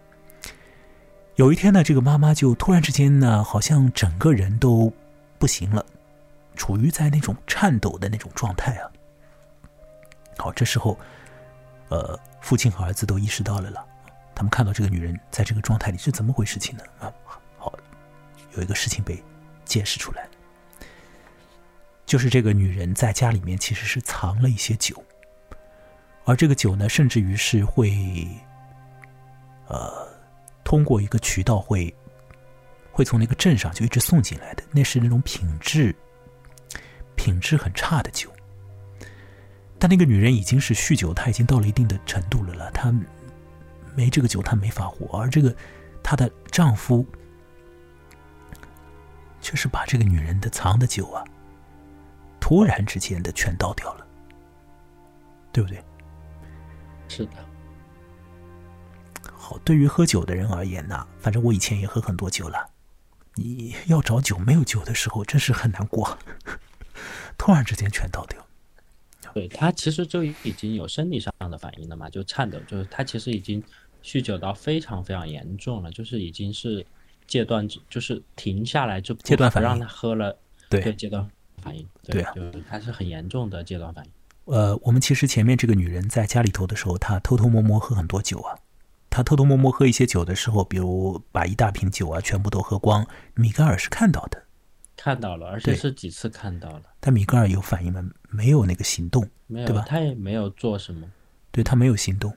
[1.37, 4.93] 有一天呢，这个妈妈就突然之间呢，好像整个人都
[5.39, 5.87] 不行了，
[6.57, 8.91] 处于在那种颤抖的那种状态啊。
[10.41, 10.99] 好，这时候，
[11.91, 13.87] 呃，父亲和儿子都意识到了了。
[14.35, 16.85] 他们看到这个女人在这个状态里是怎么回事情呢？
[16.99, 17.13] 啊，
[17.59, 17.79] 好，
[18.57, 19.23] 有一个事情被
[19.67, 20.27] 揭示出来，
[22.07, 25.05] 就是这个女人在家里面其实是藏了一些酒，
[26.25, 28.27] 而这个酒呢，甚至于是会，
[29.69, 30.09] 呃，
[30.65, 31.95] 通过一个渠道会，
[32.91, 35.95] 会从那个镇上就一直送进来的，那是那种品质，
[37.15, 38.33] 品质很差的酒。
[39.81, 42.95] 但那个女人已经是酗酒，她已经到了一定的程度了了，她
[43.97, 45.57] 没这个酒她没法活，而这个
[46.03, 47.05] 她的丈夫
[49.41, 51.25] 却是把这个女人的藏的酒啊，
[52.39, 54.07] 突然之间的全倒掉了，
[55.51, 55.83] 对不对？
[57.09, 57.33] 是的。
[59.33, 62.69] 好，对于喝酒的人而言呢，反正我以前也喝很多酒了，
[63.35, 66.19] 你要找酒没有酒的时候，真是很难过，
[67.39, 68.47] 突然之间全倒掉。
[69.35, 73.63] 对他其实就已经有生理上的反应了嘛，就颤抖，就是他其实已经
[74.03, 76.85] 酗酒到非常非常严重了，就是已经是
[77.27, 80.37] 戒断，就是停下来就戒断反应，让他喝了，
[80.69, 80.93] 对。
[80.95, 81.29] 戒断
[81.63, 84.11] 反应，对啊，就是他是很严重的戒断反应。
[84.47, 88.59] 呃，我们其实前面这个女人在家里头的时候，她偷偷摸摸喝很多酒啊，
[89.11, 94.43] 她偷偷摸摸喝一些酒的时候，比如把一大瓶酒啊全部都喝光，米格尔是看到的，
[95.03, 96.83] 看到了，而且是几次看到了。
[97.01, 98.07] 但米格尔有反应吗？
[98.29, 99.83] 没有那个行动，没有，对吧？
[99.89, 101.11] 他也没有做什么，
[101.51, 102.37] 对他没有行动，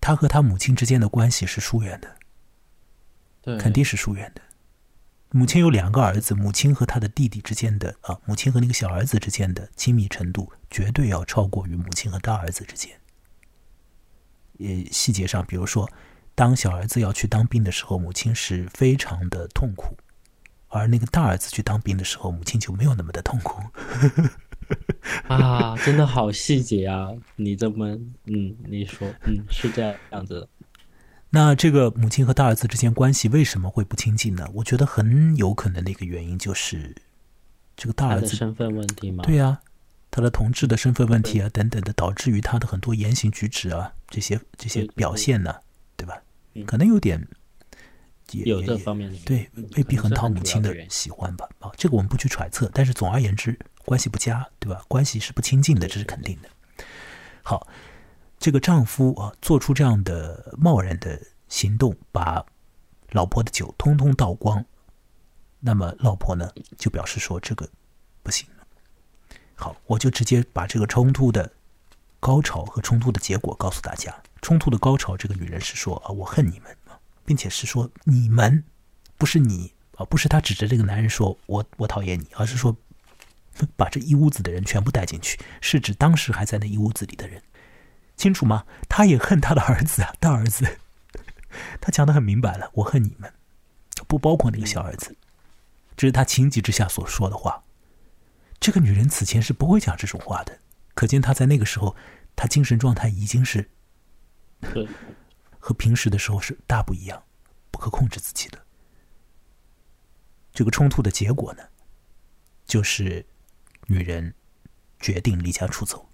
[0.00, 2.16] 他和他母亲之间的关系是疏远的，
[3.42, 4.42] 对，肯定是疏远的。
[5.30, 12.90] 母亲有两个儿子，母亲和他的弟弟之间的啊，母亲和那个小儿子之间的亲密程度，绝对要超过于母亲和大儿子之间。
[14.54, 15.88] 也细节上，比如说，
[16.34, 19.94] 当小儿子要去当兵的时候，母亲是非常的痛苦；
[20.70, 23.60] 而那个大儿子去当兵的时候，母亲就没有那么的痛苦。
[25.26, 27.10] 啊，真的好细节啊！
[27.34, 27.88] 你这么，
[28.26, 30.48] 嗯，你说，嗯，是这样子的。
[31.30, 34.48] 那这个母亲和大儿子之间关系为什么会不亲近呢？
[34.54, 36.94] 我觉得很有可能的一个原因就是
[37.76, 39.24] 这个大儿子身份问题吗？
[39.24, 39.60] 对呀，
[40.10, 45.54] 他的同志的身份问题啊，等等的，导致于他的很多言行举止啊，这些这些表现呢，
[45.96, 46.16] 对吧？
[46.64, 47.26] 可能有点
[48.32, 51.48] 有这方面的对，未必很讨母亲的喜欢吧？
[51.58, 54.82] 啊，这个我们不去揣测，但是总而言之，关系不佳，对吧？
[54.88, 56.48] 关系是不亲近的，这是肯定的。
[57.42, 57.66] 好。
[58.42, 62.42] 这个丈夫啊，做出这样的贸然的行动，把
[63.10, 64.64] 老婆的酒通通倒光，
[65.58, 67.68] 那么老婆呢就表示说这个
[68.22, 68.48] 不行。
[69.54, 71.52] 好，我就直接把这个冲突的
[72.18, 74.22] 高潮和冲突的结果告诉大家。
[74.40, 76.74] 冲突的高潮，这个女人是说啊，我恨你们，
[77.30, 78.64] 并且是说你们，
[79.16, 82.76] 不是你啊，不是他指着这个男人说我我讨厌你，而是说
[83.78, 87.40] 把这一屋子的人全部带进去，是指当时还在那一屋子里的人。
[88.16, 88.66] 清楚吗？
[88.88, 90.78] 他也恨他的儿子啊， 大儿子。
[91.80, 93.32] 他讲的很明白了，我恨你们，
[94.08, 95.14] 不包括那个小儿子。
[95.96, 97.62] 这是他情急之下所说的话。
[98.58, 100.58] 这个女人此前是不会讲这种话的，
[100.94, 101.94] 可见她在那个时候，
[102.34, 103.70] 她精神状态已经是
[105.60, 107.22] 和平时的时候是大不一样，
[107.70, 108.58] 不可控制自己的。
[110.52, 111.62] 这个冲突的结果呢，
[112.66, 113.24] 就是
[113.86, 114.34] 女人
[114.98, 116.04] 决定离家出走。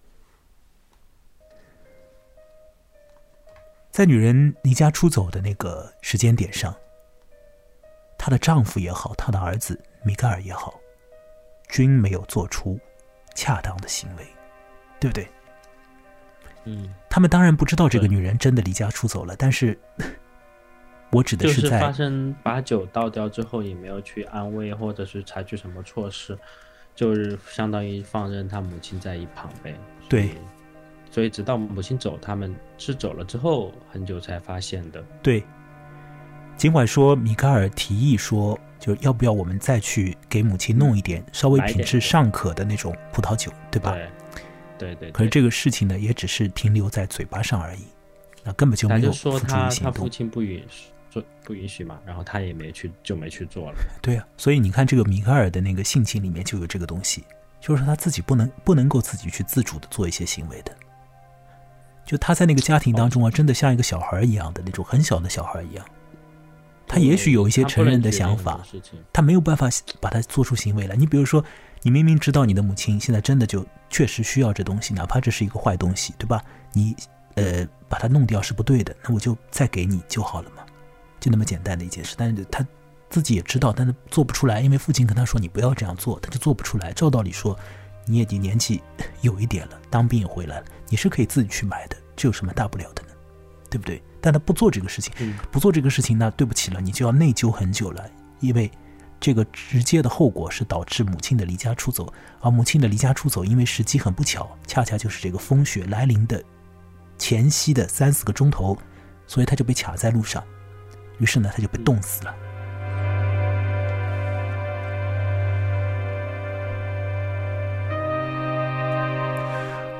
[3.90, 6.76] 在女人离家出走的那个时间点上，
[8.18, 10.78] 她的丈夫也好，她的儿子米盖尔也好，
[11.70, 12.78] 均没有做出
[13.34, 14.26] 恰当的行为，
[15.00, 15.26] 对不对？
[16.64, 19.74] 嗯，他们当然不知道这个女人真的离家出走了，但是，
[21.10, 26.38] 我指的是在发生把酒倒掉之后，也没有去安慰或者是采取什么措施，
[26.94, 29.74] 就是相当于放任他母亲在一旁呗。
[30.10, 30.28] 对。
[31.10, 35.02] 所以，直到母亲走，他们是走了之后很久才发现的。
[35.22, 35.42] 对，
[36.58, 43.92] 尽管说米卡尔提议说，就要不要我们再去给母亲弄一点稍微品质尚可的那种葡萄酒，对吧？
[43.92, 44.06] 对
[44.78, 45.10] 对对。
[45.10, 47.84] 可是这个事情呢，也只是停留在嘴巴上而已，
[48.44, 49.82] 那根本就没有付诸行动。
[49.84, 53.78] 他父亲不允许做，不允许嘛，然后他也没去，就没去做了。
[54.02, 57.24] 对啊，所以你看，这个米开尔的那个性情里面就有这个东西，
[57.60, 60.72] 就是他自己不能不能够自己去自主的做一些行为的。
[62.04, 65.84] 就他在那个家庭当中啊，真的像一个小孩一样的那种很小的小孩一样。
[66.88, 68.64] 他也许有一些成人的想法，
[69.12, 69.68] 他没有办法
[70.00, 70.94] 把他做出行为来。
[70.94, 71.44] 你比如说，
[71.82, 76.44] 你明明知道你的母亲现在真的就确实需要这东西，哪怕这是一个坏东西，对吧？
[76.74, 76.94] 你
[77.36, 80.62] 呃把它弄掉是不对的，那我就再给你就好了嘛，
[81.18, 82.14] 就那么简单的一件事。
[82.18, 82.62] 但是他
[83.08, 86.92] 自己也知道，但是做不出来，因为父亲跟他说你不要这样做，他就做不出来。
[86.92, 87.58] 照道理说。
[88.08, 88.80] 你已经年纪
[89.22, 93.08] 有一点了，当兵也回来了，你是可以自己去买的，这有什么大不了的呢？
[93.68, 94.00] 对不对？
[94.20, 95.12] 但他不做这个事情，
[95.50, 98.70] 不做这个事情，那对不起了，你就要内疚很久了，因为
[99.18, 106.42] 这个直接的后果是导致母亲的离家出走，而母亲的离家出走，因为时机很不巧，恰恰就是这个风雪来临的
[107.18, 108.76] 前夕的三四个钟头，
[109.26, 110.44] 所以他就被卡在路上，
[111.18, 112.34] 于是呢，他就被冻死了。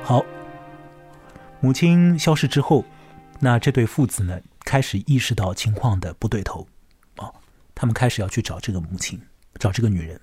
[0.03, 0.23] 好，
[1.59, 2.85] 母亲消失之后，
[3.39, 6.65] 那这对父子呢，开始意识到情况的不对头，
[7.79, 9.21] 他们开始要去找这个母亲，
[9.59, 10.19] 找这个女人。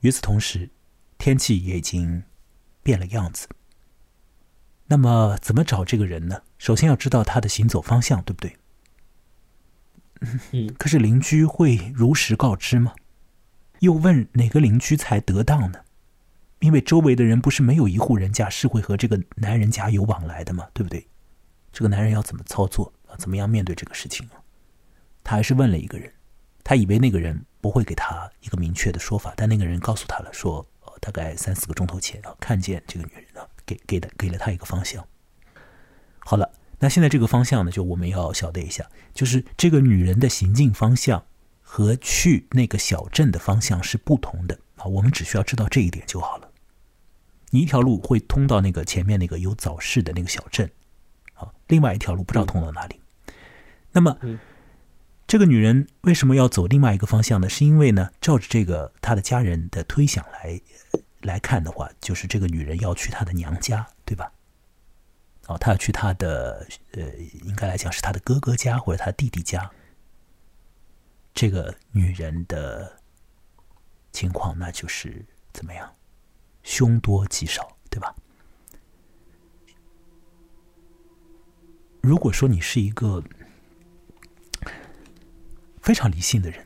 [0.00, 0.68] 与此同时，
[1.18, 2.24] 天气也已经
[2.82, 3.46] 变了样子。
[4.88, 6.42] 那么，怎么找这个人呢？
[6.58, 8.56] 首先要知道他的行走方向，对不对？
[10.50, 10.74] 嗯。
[10.76, 12.92] 可是邻居会如实告知吗？
[13.78, 15.78] 又问哪个邻居才得当呢？
[16.58, 21.06] 因为周围的人不是没有一户人家是会和这个男人家有往来的嘛，对不对？
[21.72, 23.14] 这个男人要怎么操作啊？
[23.16, 24.39] 怎么样面对这个事情啊？
[25.30, 26.12] 他还是问了一个人，
[26.64, 30.66] 他以为那个人不会给他一个明确的说法，但那个人告诉他了，说
[31.00, 35.06] 大概三四个钟头前啊，看见这个女人啊，给给的给了他一个方向。
[36.18, 36.50] 好了，
[36.80, 41.24] 那现在这个方向呢，就我们要晓得一下，就是这个女人的行进方向
[41.60, 44.86] 和去那个小镇的方向是不同的啊。
[44.86, 46.50] 我们只需要知道这一点就好了。
[47.50, 50.68] 你一条路会通到那个前面那个有早市的那个小镇，
[51.34, 53.00] 啊，另外一条路不知道通到哪里。
[53.92, 54.16] 那么，
[55.30, 57.48] 这个女人为什么要走另外一个方向呢？
[57.48, 60.60] 是因为呢，照着这个她的家人的推想来
[61.20, 64.32] 来看的话，就是这个女人要去她的娘家，对吧？
[65.46, 67.02] 哦，她要去她的呃，
[67.44, 69.70] 应该来讲是她的哥哥家或者她弟弟家。
[71.32, 72.98] 这个女人的
[74.10, 75.94] 情况，那就是怎么样？
[76.64, 78.12] 凶多吉少，对吧？
[82.00, 83.22] 如果说你是一个
[85.80, 86.64] 非常理性的人，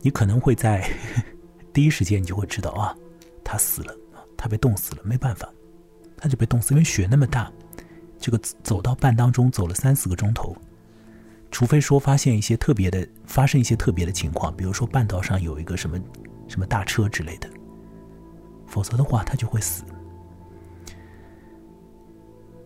[0.00, 0.88] 你可能会在
[1.72, 2.96] 第一时间你就会知道啊，
[3.44, 3.96] 他死了，
[4.36, 5.52] 他被冻死了，没办法，
[6.16, 7.50] 他就被冻死，因为雪那么大，
[8.18, 10.56] 这个走到半当中走了三四个钟头，
[11.50, 15.98] 除非说发现一些特别的，发生一些特别的情况，比如说半道上有一个什么
[16.48, 17.48] 什么大车之类的。
[18.66, 19.84] 否则的话，他就会死。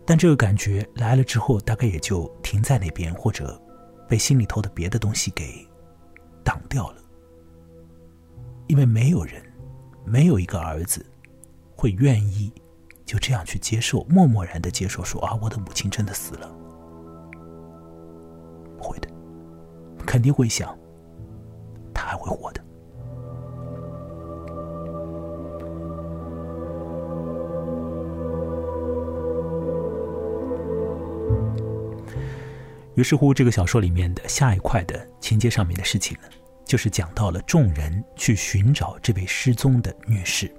[0.05, 3.61] 但这个感觉来了之后，大概也就停在那边，或者
[4.09, 5.67] 被心里头的别的东西给
[6.45, 6.97] 挡掉了。
[8.69, 9.43] 因为没有人，
[10.05, 11.05] 没有一个儿子
[11.77, 12.53] 会愿意
[13.05, 16.51] 就这样去接受，默默然的接受，说啊，我的母亲真的死了。
[18.77, 19.09] 不会的，
[20.05, 20.77] 肯定会想，
[21.95, 22.66] 他还会活的。
[32.97, 36.29] 于是乎，这个小说里面的下一块的情节上面的事情呢，
[36.65, 40.51] 就是讲到了众人去寻找这位失踪的女士。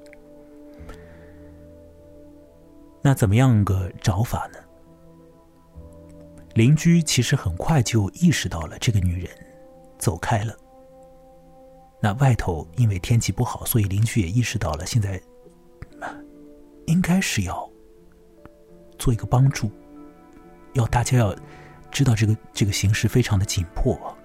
[3.02, 4.60] 那怎么样个找法呢？
[6.54, 9.30] 邻居其实很快就意识到了这个女人
[9.98, 10.56] 走开了。
[12.00, 15.20] 那外头因为天气不好，所以邻居也意识到了，现在
[16.86, 17.68] 应该是要
[19.00, 19.72] 做一个帮助，
[20.74, 21.36] 要大家要。
[21.98, 24.16] 知道这个这个形势非常的紧迫，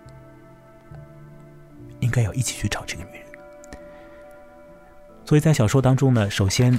[2.01, 3.27] 应该要一起去找这个女人。
[5.25, 6.79] 所以在小说当中呢，首先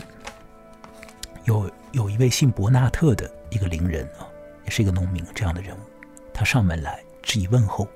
[1.45, 4.29] 有有一位姓伯纳特的一个邻人啊，
[4.65, 5.79] 也是一个农民这样的人物，
[6.31, 7.87] 他上门来致以问候。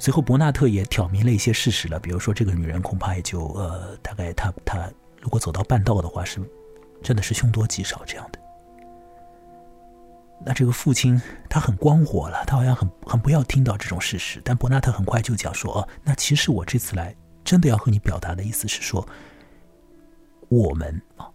[0.00, 4.90] 随后伯纳特也挑明了一些事实了，比如说这个女人恐怕也就呃，大概她她
[5.20, 6.40] 如果走到半道的话，是
[7.04, 8.41] 真的是凶多吉少这样的。
[10.44, 14.40] 那这个父亲他很光火了，他好像很很不要听到这种事实。
[14.44, 17.14] 但伯纳特很快就讲说：“哦，那其实我这次来
[17.44, 19.06] 真的要和你表达的意思是说，
[20.48, 21.30] 我们啊，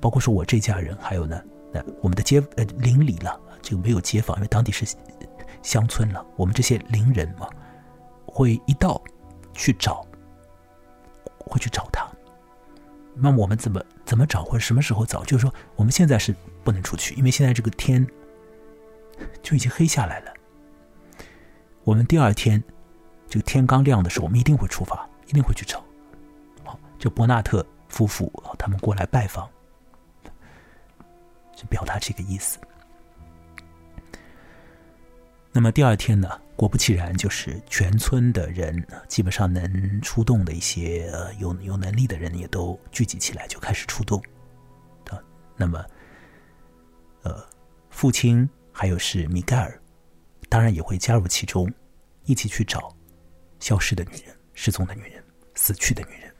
[0.00, 1.42] 包括说我这家人，还有呢，
[1.72, 4.84] 那我们的街呃邻里了，这个没有街坊，因为当地是
[5.62, 6.22] 乡村了。
[6.36, 7.48] 我们这些邻人嘛，
[8.26, 9.02] 会一道
[9.54, 10.06] 去找，
[11.38, 12.06] 会去找他。
[13.14, 15.24] 那我们怎么怎么找，或者什么时候找？
[15.24, 18.06] 就是说，我们现在是不能出去，因为现在这个天。”
[19.42, 20.32] 就已经黑下来了。
[21.84, 22.62] 我们第二天，
[23.28, 25.84] 这个天刚亮的时候，我们一定会出发，一定会去找。
[26.64, 29.46] 好，这伯纳特夫妇啊，他们过来拜访，
[31.54, 32.58] 是表达这个意思。
[35.52, 44.18] 那么第二天呢，果不其然，就是全村的人，基本上能出动的一些有有能力的人，也都聚集起来，就开始出动。
[45.10, 45.20] 啊，
[45.54, 45.84] 那么，
[47.24, 47.46] 呃，
[47.90, 48.48] 父亲。
[48.76, 49.80] 还有是米盖尔，
[50.48, 51.72] 当然也会加入其中，
[52.24, 52.92] 一起去找
[53.60, 55.22] 消失的女人、失踪的女人、
[55.54, 56.34] 死去的女人。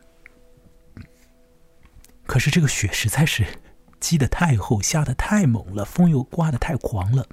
[2.26, 3.47] 可是这个雪实在是
[4.01, 7.24] 积得太厚，下得太猛了，风又刮得太狂了，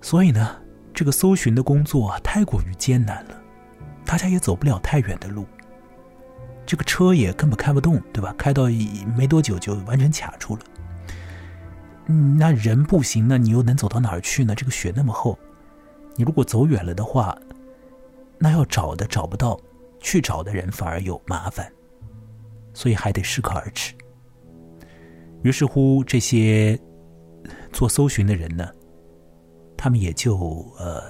[0.00, 0.62] 所以呢，
[0.94, 3.42] 这个搜寻的工作太过于艰难了，
[4.06, 5.44] 大家也走不了太远的路，
[6.64, 8.34] 这个车也根本开不动，对吧？
[8.38, 10.62] 开到一没多久就完全卡住了。
[12.06, 14.54] 嗯，那人不行，那你又能走到哪儿去呢？
[14.54, 15.38] 这个雪那么厚，
[16.16, 17.38] 你如果走远了的话，
[18.38, 19.58] 那要找的找不到，
[20.00, 21.72] 去找的人反而有麻烦，
[22.74, 23.94] 所以还得适可而止。
[25.42, 26.78] 于是乎，这些
[27.72, 28.68] 做搜寻的人呢，
[29.76, 30.36] 他们也就
[30.78, 31.04] 呃，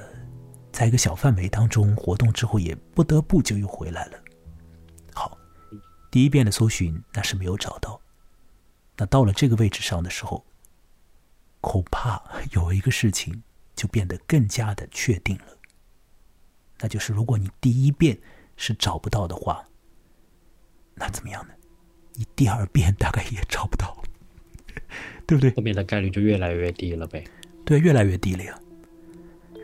[0.72, 4.12] 在一个小范围当中活动之后，也不得不就又回来了。
[5.14, 5.38] 好，
[6.10, 7.98] 第一遍的搜寻那是没有找到，
[8.98, 10.44] 那到了这个位置上的时候。
[11.62, 13.42] 恐怕有一个事情
[13.74, 15.56] 就变得更加的确定了，
[16.80, 18.18] 那就是如果你第一遍
[18.56, 19.64] 是找不到的话，
[20.94, 21.54] 那怎么样呢？
[22.14, 23.96] 你第二遍大概也找不到，
[25.26, 25.50] 对 对不对？
[25.52, 27.24] 后面的概率就越来越低了呗。
[27.64, 28.58] 对，越来越低了呀，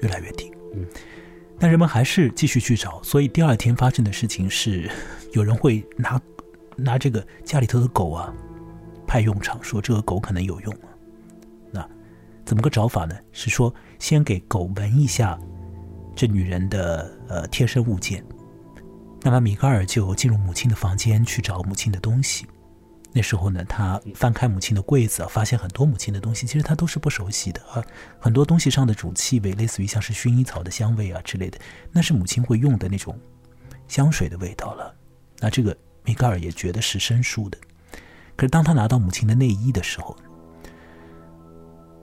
[0.01, 0.51] 越来越低。
[0.75, 0.87] 嗯，
[1.59, 4.91] 但人们还是继续去找，所以第二天发生的事情是，
[5.33, 6.19] 有人会拿
[6.77, 8.33] 拿这个家里头的狗啊
[9.07, 10.88] 派用场，说这个狗可能有用啊。
[12.49, 13.15] 怎么个找法呢？
[13.31, 15.39] 是说先给狗闻一下
[16.17, 18.25] 这女人的呃贴身物件。
[19.21, 22.47] 那么米格尔就进入母亲的房间去找母亲的东西。
[23.13, 27.85] 那时候呢，他翻开母亲的柜子，发现很多母亲的东西，其实他都是不熟悉的啊。
[28.19, 31.59] 很多东西上的主气味，类似于像是薰衣草的香味啊之类的，
[31.93, 33.15] 那是母亲会用的那种
[33.89, 34.95] 香水的味道了。
[35.39, 37.59] 那这个米格尔也觉得是生疏的。
[38.37, 40.17] 可是当他拿到母亲的内衣的时候，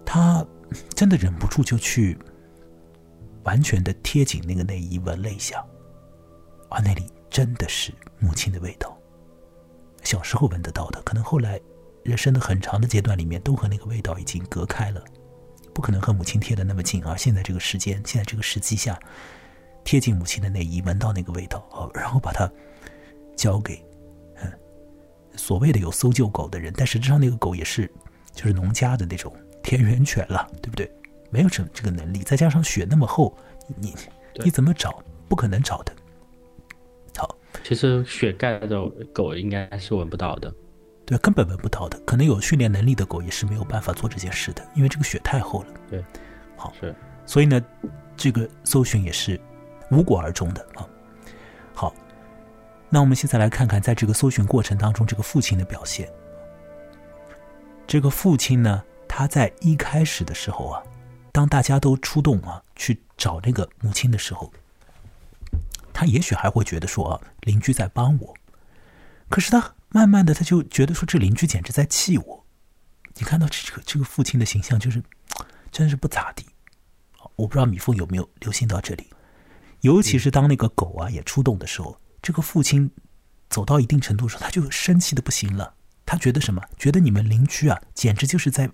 [0.06, 0.46] 他
[0.94, 2.18] 真的忍不住就去
[3.44, 5.60] 完全的贴紧那个内衣闻了一下，
[6.70, 8.98] 啊，那里真的是母亲的味道。
[10.04, 11.60] 小时候闻得到的，可能后来
[12.04, 15.04] 人生的很长的阶段里面都和那个味道已经隔开了，
[15.74, 17.04] 不可能和母亲贴的那么近。
[17.04, 19.00] 而现在这个时间，现在这个时机下，
[19.84, 22.48] 贴近母亲的内衣，闻到那个味道啊，然后把它
[23.36, 23.84] 交给
[24.36, 24.52] 嗯
[25.36, 27.92] 所谓的有搜救狗的人，但实际上那个狗也是
[28.32, 29.36] 就是农家的那种
[29.66, 30.90] 田园犬了，对不对？
[31.32, 33.36] 没有这这个能力，再加上雪那么厚，
[33.76, 33.94] 你
[34.36, 35.04] 你怎么找？
[35.28, 35.92] 不可能找的。
[37.18, 40.54] 好其实雪盖的狗应该是闻不到的，
[41.04, 42.00] 对，根本闻不到的。
[42.06, 45.68] 可能有训练能力的狗也是没有办法做这件事的，因为这个雪太厚了。
[45.90, 46.06] 对，
[46.56, 46.94] 好是，
[47.26, 47.60] 所以呢，
[48.16, 49.40] 这个搜寻也是
[49.90, 50.88] 无果而终的啊。
[51.74, 51.94] 好，
[52.88, 56.08] 那我们现在来看看，在这个搜寻过程当中，这个父亲的表现。
[57.88, 58.84] 这个父亲呢，
[59.18, 60.84] 他在一开始的时候啊，
[61.32, 64.52] 当大家都出动啊去找那个母亲的时候。
[65.94, 68.36] 他也许还会觉得说啊，邻居在帮我，
[69.30, 72.46] 可是他慢慢的他就觉得说，这邻居简直在气我。
[73.14, 75.02] 你看到这个这个父亲的形象，就是
[75.72, 76.46] 真是不咋地。
[77.38, 79.10] 我不知道米凤有没有留心到这里，
[79.80, 82.92] 尤其是当那个狗啊也出动的时候，这个父亲
[83.50, 85.74] 走到一定程度时候，他就生气的不行了。
[86.06, 86.62] 他觉得什么？
[86.78, 88.70] 觉得你们邻居啊，简直就是在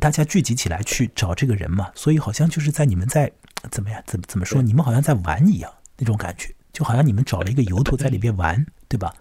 [0.00, 3.30] 大家聚集起来去找这个人嘛，所以好像就是在你们在
[3.70, 4.60] 怎么样，怎么怎么说？
[4.62, 5.72] 你们好像在玩一样。
[5.98, 9.14] 那种感觉，就好像你们找了一个由头在里边玩，对吧？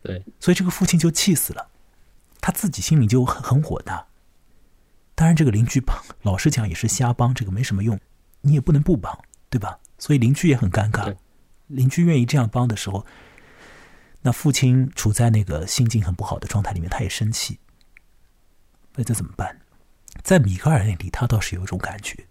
[0.00, 1.68] 对，所以这个父亲就气死了，
[2.40, 4.06] 他自己心里就很很火大。
[5.16, 7.98] 当然，这个邻居帮，老实讲也是瞎帮，这个没什么用，
[8.42, 9.12] 你也不能不帮，
[9.50, 9.76] 对吧？
[9.98, 11.12] 所以邻居也很尴尬。
[11.66, 13.04] 邻居愿意这样帮的时候，
[14.20, 17.58] 那父亲处在那个心境很不好的状态里面，他也生气。
[18.94, 19.58] 那这怎么办？
[20.22, 22.26] 在米格尔那里，他倒是有一种感觉。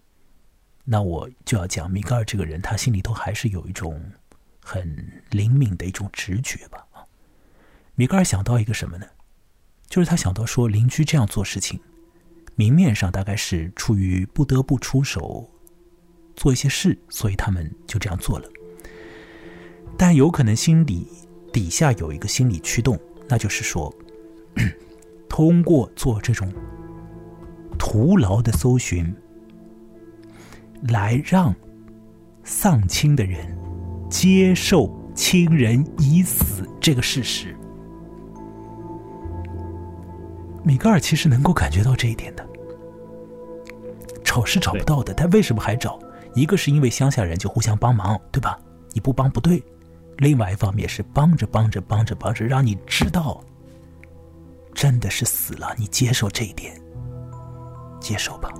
[0.84, 4.02] 那我就要讲米格尔这个人，他心里头还是有一种
[4.60, 6.86] 很灵敏的一种直觉吧。
[6.92, 7.04] 啊，
[7.94, 9.06] 米格尔想到一个什么呢？
[9.88, 11.78] 就是他想到说，邻居这样做事情，
[12.56, 15.48] 明面上大概是出于不得不出手
[16.34, 18.48] 做一些事，所以他们就这样做了。
[19.98, 21.06] 但有可能心底
[21.52, 23.94] 底下有一个心理驱动，那就是说，
[25.28, 26.50] 通过做这种
[27.82, 29.12] 徒劳的搜寻。
[30.88, 31.52] 来让
[32.44, 33.56] 丧亲的人
[34.08, 37.56] 接受亲人已死这个事实，
[40.62, 42.46] 米格尔其实能够感觉到这一点的。
[44.24, 45.98] 找是找不到的，他为什么还找？
[46.34, 48.58] 一个是因为乡下人就互相帮忙，对吧？
[48.92, 49.60] 你不帮不对；
[50.18, 53.42] 另外一方面是帮着帮着帮着帮着，让你知道
[54.72, 56.80] 真的是死了，你接受这一点，
[58.02, 58.50] 接受吧。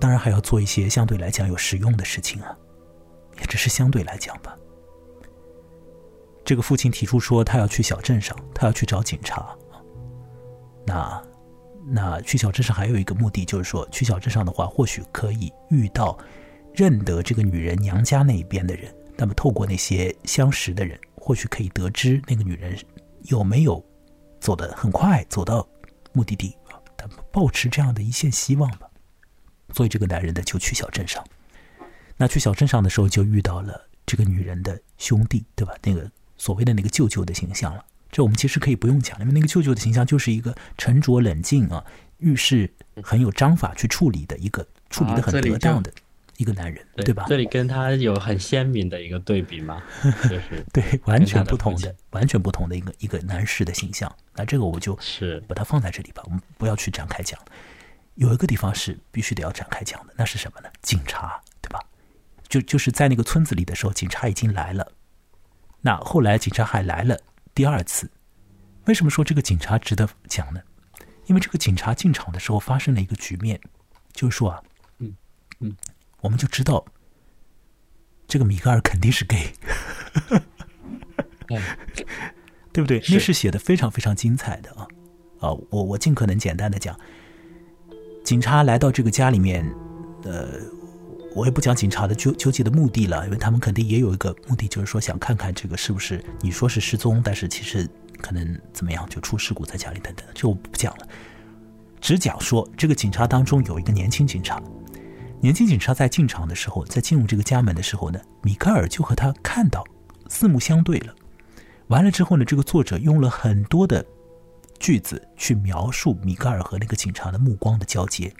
[0.00, 2.56] 当然还要做一些相对来讲有实用的事情啊，
[3.40, 4.56] 也只是相对来讲吧。
[6.44, 9.54] 这个父亲提出说，他要去小镇上，他要去找警察。
[10.86, 11.22] 那
[11.84, 16.16] 那去小镇上还有一个目的，就是说去小镇上的话，或许可以遇到
[16.72, 18.94] 认得这个女人娘家那一边的人。
[19.16, 20.98] 那么透过那些相识的人，
[21.28, 22.74] 或许可以得知那个女人
[23.24, 23.84] 有没有
[24.40, 25.68] 走得很快走到
[26.14, 26.80] 目的地啊。
[26.96, 28.88] 他抱持这样的一线希望吧。
[29.74, 31.22] 所以这个男人呢就去小镇上，
[32.16, 35.74] 那去小镇上的时候就遇到了这个女人的兄弟，对吧？
[35.82, 37.84] 那个所谓的那个舅舅的形象了。
[38.10, 41.84] 这我们其实可以不用讲，因为那个舅舅的形象就是一个沉着冷静啊，
[42.16, 42.72] 遇事
[43.02, 45.92] 很有章法去处理的一个，处理的很得当的
[46.38, 47.26] 一个男人，对吧？
[47.28, 49.82] 这里跟他有很鲜明的一个对比嘛，
[50.30, 54.10] 就是对完全不同的、完全不同的一个一个男士的形象。
[54.34, 57.38] 那这个我就是把它放在这里吧，我们不要去展开讲。
[58.14, 60.68] 有一个地方是必须得要展开讲的，那是什么呢？
[60.80, 61.80] 警察，对吧？
[62.48, 64.92] 就就是在那个村子里的时候，警察已经来了。
[65.80, 67.18] 那后来警察还来了
[67.54, 68.10] 第二次，
[68.86, 70.60] 为什么说这个警察值得讲呢？
[71.26, 73.60] 因为这个警察进场的时候发生了一个局面，
[74.12, 74.62] 就是说啊，
[74.98, 75.14] 嗯
[75.60, 75.76] 嗯，
[76.20, 76.84] 我们就知道
[78.26, 79.52] 这个米格尔肯定是 gay，
[82.72, 83.02] 对不对？
[83.08, 84.86] 那是写的非常非常精彩的啊
[85.40, 85.52] 啊！
[85.70, 86.98] 我我尽可能简单的讲，
[88.24, 89.64] 警察来到这个家里面，
[90.24, 90.48] 呃。
[91.34, 97.88] 我也不讲警察的纠纠结的目的了，因为他们肯定也有一个目的，就是说想看看这个是不是你说是失踪，但是其实
[98.20, 101.06] 可能怎么样就出事故在家里等等，这我不讲了，
[102.00, 104.60] 只讲说这个警察当中有一个年轻警察，
[105.40, 109.84] 年轻警察在进场的时候，在进入这个家门的时候呢，米克尔就和他看到
[110.28, 111.14] 四目相对了，
[111.86, 114.04] 完了之后呢，这个作者用了很多的
[114.80, 118.32] 句子去描述米格尔和那个警察的目光的交接。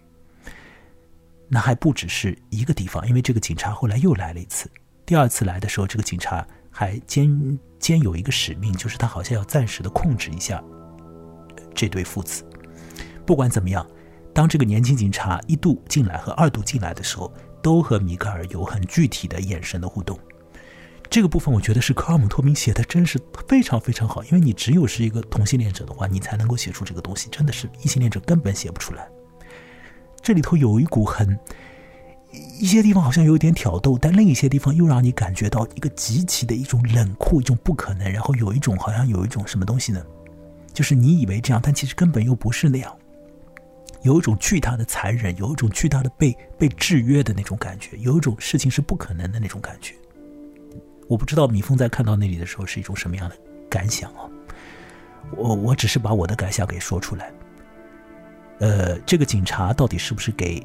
[1.48, 4.70] 那还不只是一个地方，因为这个警察后来又来了一次。
[5.06, 10.62] 第二次来的时候，这个警察还兼兼有一个使命，就是他好像要暂时的控制一下
[11.74, 12.44] 这对父子。
[13.24, 13.88] 不管怎么样，
[14.38, 20.16] 当这个年轻警察一度进来和二度进来的时候，都和米格尔有很具体的眼神的互动。
[21.10, 23.18] 这个部分我觉得是科尔姆托明写的真是
[23.48, 29.08] 非常非常好，因为你只有是一个同性恋者的话，你才能够写出这个东西，真的是异性恋者根本写不出来。
[30.22, 31.36] 这里头有一股很，
[32.60, 38.08] 一些地方好像有点挑逗，但另一些地方又让你感觉到一个极其的一种冷酷，一种不可能。
[38.08, 40.00] 然后有一种好像有一种什么东西呢？
[40.72, 42.97] 就是你以为这样，但其实根本又不是那样。
[44.02, 49.94] 有一种巨大的残忍，有一种巨大的被被制约的那种感觉，有一种事情是不可能的那种感觉。
[51.08, 53.36] 我不知道米峰在看到那里的时候是一种什么样的
[53.68, 54.28] 感想啊？
[55.36, 57.32] 我我只是把我的感想给说出来。
[58.60, 60.64] 呃，这个警察到底是不是给？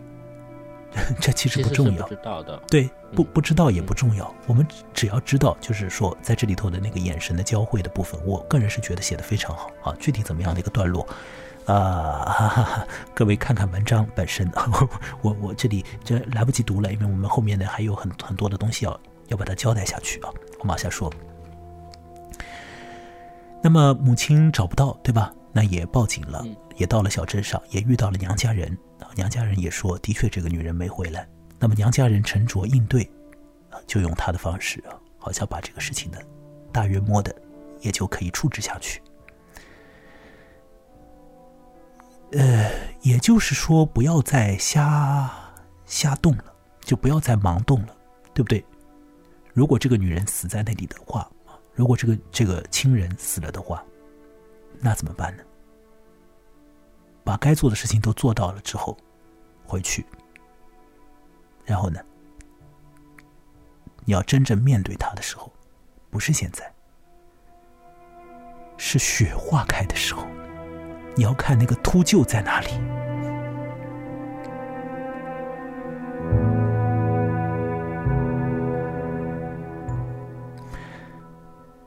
[1.19, 2.07] 这其实不重要。
[2.07, 2.61] 知道的。
[2.67, 4.33] 对，不不知道也不重要。
[4.45, 9.95] 我们只要知道，就是说在这里头的那个眼神的交汇的部分，我个人是觉得写的非常好啊。
[9.99, 11.07] 具体怎么样的一个段落，
[11.65, 14.49] 啊，各位看看文章本身。
[15.21, 20.29] 我我这里这来不及读了，因为我们后面呢还有很很多的东西要要把它交代下去啊。
[20.59, 21.11] 我往下说。
[23.61, 25.33] 那么母亲找不到，对吧？
[25.53, 26.43] 那也报警了。
[26.75, 28.75] 也到了小镇上，也遇到了娘家人
[29.15, 31.27] 娘家人也说，的确这个女人没回来。
[31.59, 33.03] 那么娘家人沉着应对，
[33.69, 36.17] 啊，就用他的方式啊，好像把这个事情呢，
[36.71, 37.33] 大约摸的，
[37.79, 39.01] 也就可以处置下去。
[42.35, 42.71] 呃，
[43.01, 45.29] 也就是说，不要再瞎
[45.85, 46.45] 瞎动了，
[46.81, 47.95] 就不要再盲动了，
[48.33, 48.63] 对不对？
[49.53, 51.29] 如果这个女人死在那里的话，
[51.73, 53.83] 如果这个这个亲人死了的话，
[54.79, 55.43] 那怎么办呢？
[57.23, 58.97] 把该做的事情都做到了之后，
[59.63, 60.05] 回去，
[61.65, 61.99] 然后呢？
[64.05, 65.53] 你要真正面对他的时候，
[66.09, 66.73] 不是现在，
[68.75, 70.25] 是雪化开的时候。
[71.15, 72.67] 你要看那个秃鹫在哪里。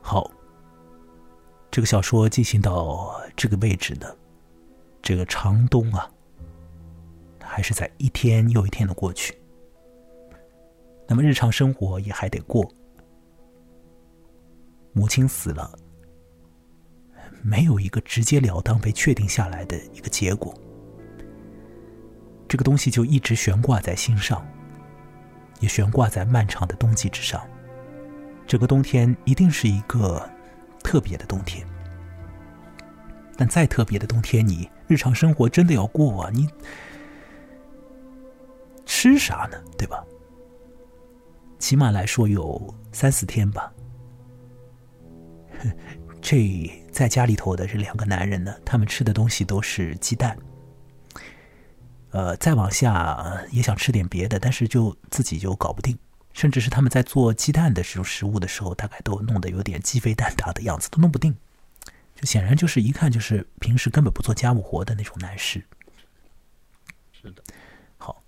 [0.01, 0.31] 好，
[1.71, 4.07] 这个小说进行到这个位置呢。
[5.03, 6.11] 这个长冬啊，
[7.41, 9.37] 还是在一天又一天的过去。
[11.09, 12.69] 那么日常生活也还得过。
[14.93, 15.79] 母亲死了，
[17.43, 20.55] 没有一个直截了当被确定下来的一个结果。
[22.49, 24.47] 这个东西就一直悬挂在心上，
[25.61, 27.41] 也悬挂在漫长的冬季之上。
[28.47, 30.29] 这个冬天一定是一个
[30.83, 31.67] 特别的冬天。
[33.37, 36.31] 但再特别的冬天，你日常生活真的要过啊！
[36.33, 36.49] 你
[38.87, 39.63] 吃啥呢？
[39.77, 40.03] 对吧？
[41.59, 43.73] 起码来说有三四天吧。
[46.23, 50.35] 这在家里头的这两个男人呢，他们吃的东西都是鸡蛋。
[52.09, 55.99] 呃，再往下也想吃点别的，但是就自己就搞不定。
[56.33, 61.37] 甚至是他们在做鸡蛋的这种食物的时候，大概都弄得有点鸡飞蛋打的样子，都弄不定。
[62.15, 65.63] 就显然就是一看就是平时根本不做家务活的那种男士。
[67.13, 67.43] 是的，
[67.99, 68.23] 好，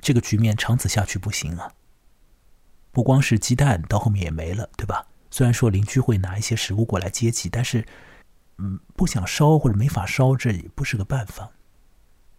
[0.00, 1.72] 这个局面长此下去不行啊。
[2.92, 5.04] 不光是鸡蛋，到后面也没了，对吧？
[5.30, 7.86] 虽然说邻居会拿一些食物过来接济，但是，
[8.58, 11.50] 嗯，不想烧或者没法烧，这也不是个办法。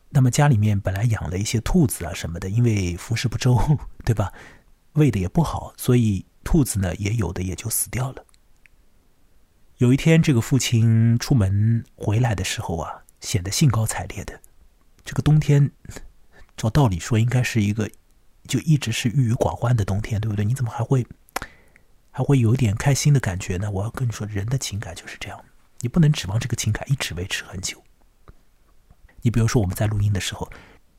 [0.10, 3.60] 那么家里面本来养了一些兔子啊什么的，因为服侍不周，
[4.04, 4.34] 对吧？
[4.94, 8.26] 喂的也不好，所以兔子呢也有的也就死掉了。
[9.78, 14.42] 有一天，这个父亲出门回来的时候啊，显得兴高采烈的。
[15.06, 15.72] 这个冬天，
[16.58, 17.90] 照道理说应该是一个
[18.48, 20.44] 就一直是郁郁寡欢的冬天，对不对？
[20.44, 21.06] 你怎么还会
[22.20, 23.72] 还还会有一点开心的感觉呢？
[23.72, 25.42] 我要跟你说，人的情感就是这样，
[25.80, 27.82] 你不能指望这个情感一直维持很久。
[29.22, 30.52] 你比如说，我们在录音的时候，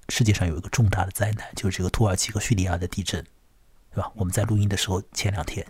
[0.09, 3.23] 世界上有一个重大的灾难，就是这个土耳其和叙利亚的地震，
[3.93, 4.11] 对吧？
[4.15, 5.67] 我们在录音的时候前两天，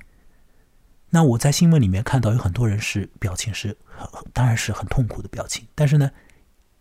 [1.09, 3.77] 那我在新闻里面看到有很多人是表情是，
[4.33, 6.13] 当然是很痛苦的表情，但是呢，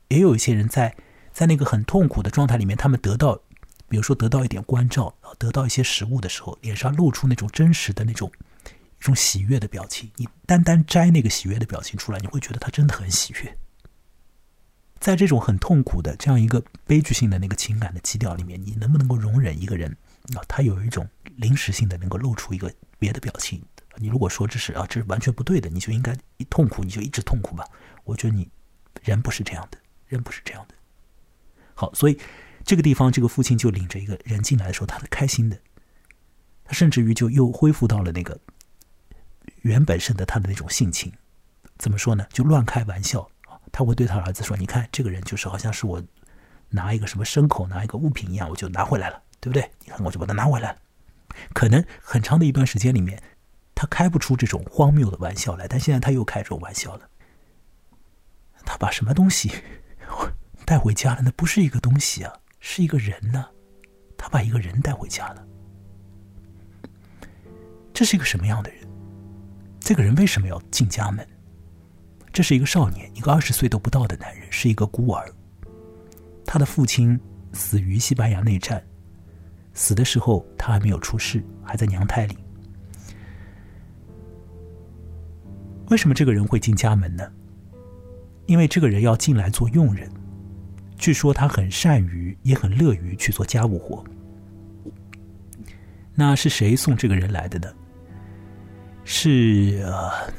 [0.10, 0.96] 也有一些人在
[1.34, 3.42] 在那个很痛苦的状态里面，他们得到。
[3.88, 8.32] 比如说得到一点关照，得到一些食物的时候，脸上露出那种真实的那种
[9.00, 10.12] 一种喜悦的表情。
[10.18, 13.58] 你单单摘那个喜悦的表情出来，你会觉得他真的很喜悦。
[15.00, 19.90] 在这种很痛苦的这样一个悲剧性的那个情感的基调里面，你能不能够容忍一个人
[20.36, 20.44] 啊？
[20.48, 23.64] 他有一种临时性的能够露出一个别的表情？
[23.96, 27.66] 你如果说这是啊，这是完全不对的，你就应该一痛苦你就一直痛苦吧。
[28.04, 28.50] 我觉得你
[29.04, 29.78] 人不是这样的，
[30.08, 30.76] 人不是这样的。
[31.74, 32.20] 好，所以。
[32.66, 35.58] 这个地方，这个父亲就领着一个人进来的时候，他是开心的。
[36.66, 38.38] 他甚至于就又恢复到了那个
[39.62, 41.12] 原本生的他的那种性情。
[41.78, 42.26] 怎么说呢？
[42.32, 43.30] 就乱开玩笑！
[43.72, 46.04] 他会对他儿子说：“你看，这个人就是好像是我
[46.70, 49.70] 拿一个什么牲口、拿一个物品一样，我就拿回来了，对不对？
[49.86, 50.78] 你看，我就把它拿回来了。
[51.54, 53.22] 可能很长的一段时间里面，
[53.76, 57.10] 他开不出这种荒谬的玩笑来，但现在他又开这种玩笑了。
[58.66, 59.52] 他把什么东西
[60.66, 61.22] 带回家了？
[61.24, 62.34] 那不是一个东西啊！
[62.60, 63.48] 是一个人呢，
[64.18, 65.48] 他把一个人带回家了。
[67.94, 68.79] 这是一个什么样的人？
[69.80, 71.26] 这个人为什么要进家门？
[72.32, 75.34] 这是一个少年，一个二十岁都不到的男人，是一个孤儿。
[76.46, 77.20] 他的父亲
[77.54, 78.84] 死于西班牙内战，
[79.74, 82.38] 死的时候他还没有出世，还在娘胎里。
[85.90, 87.32] 为什么这个人会进家门呢？
[88.46, 90.10] 因为这个人要进来做佣人。
[90.98, 94.04] 据说他很善于，也很乐于去做家务活。
[96.14, 97.74] 那是谁送这个人来的呢？
[99.12, 100.32] 是呃，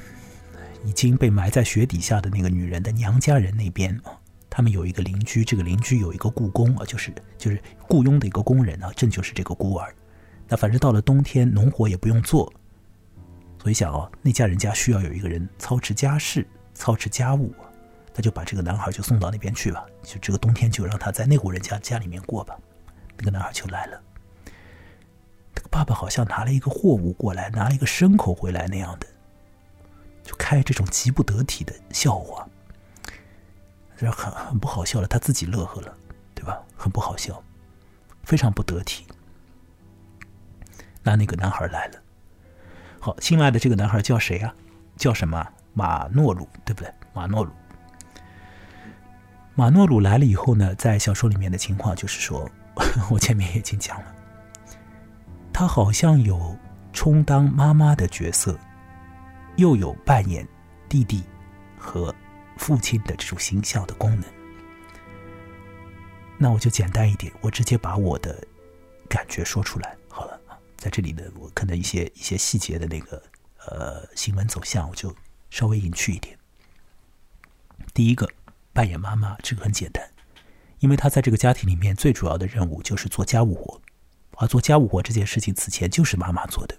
[0.85, 4.17] 已经被埋在雪底下的那个女人的娘家人那边啊。
[4.49, 9.93] 他们有一个邻居，这个邻居有一个雇工啊，就是就是雇佣的一个工人啊，正就是这个孤儿。
[10.47, 12.51] 那反正到了冬天，农活也不用做，
[13.61, 17.53] 所以想哦，那家人家需要有一个人操持家事，操持家务。
[18.15, 22.57] 那就把这个男孩就送到那边去吧，就这个冬天就让他在那户人家家里面过吧。
[23.19, 24.01] 那个男孩就来了，
[25.55, 29.07] 这个爸爸好像拿了一个货物过来，拿了一个牲口回来那样的，
[30.23, 32.47] 就开这种极不得体的笑话，
[33.97, 35.95] 这很很不好笑了，他自己乐呵了，
[36.35, 36.59] 对吧？
[36.77, 37.43] 很不好笑，
[38.25, 39.07] 非常不得体。
[41.03, 42.03] 那那个男孩来了，
[42.99, 44.55] 好，新来的这个男孩叫谁啊？
[44.97, 45.47] 叫什么？
[45.73, 46.93] 马诺鲁，对不对？
[47.13, 47.51] 马诺鲁。
[49.55, 52.49] 马诺鲁来了以后呢，在小说里面的情况就是说，
[53.11, 54.15] 我前面已经讲了，
[55.53, 56.57] 他好像有
[56.93, 58.59] 充当妈妈的角色，
[59.57, 60.47] 又有扮演
[60.89, 61.23] 弟弟
[61.79, 62.15] 和
[62.57, 64.25] 父亲的这种形象的功能。
[66.39, 68.43] 那我就简单一点，我直接把我的
[69.09, 70.41] 感觉说出来好了。
[70.77, 73.23] 在这里呢，我可能一些一些细节的那个
[73.67, 75.15] 呃新闻走向，我就
[75.51, 76.39] 稍微隐去一点。
[77.93, 78.29] 第一个。
[78.73, 80.09] 扮演妈妈这个很简单，
[80.79, 83.81] 因为他在这个家庭里面最主要的任务就是做家务活，
[84.41, 86.75] 而做家务活这件事情此前就是妈妈做的。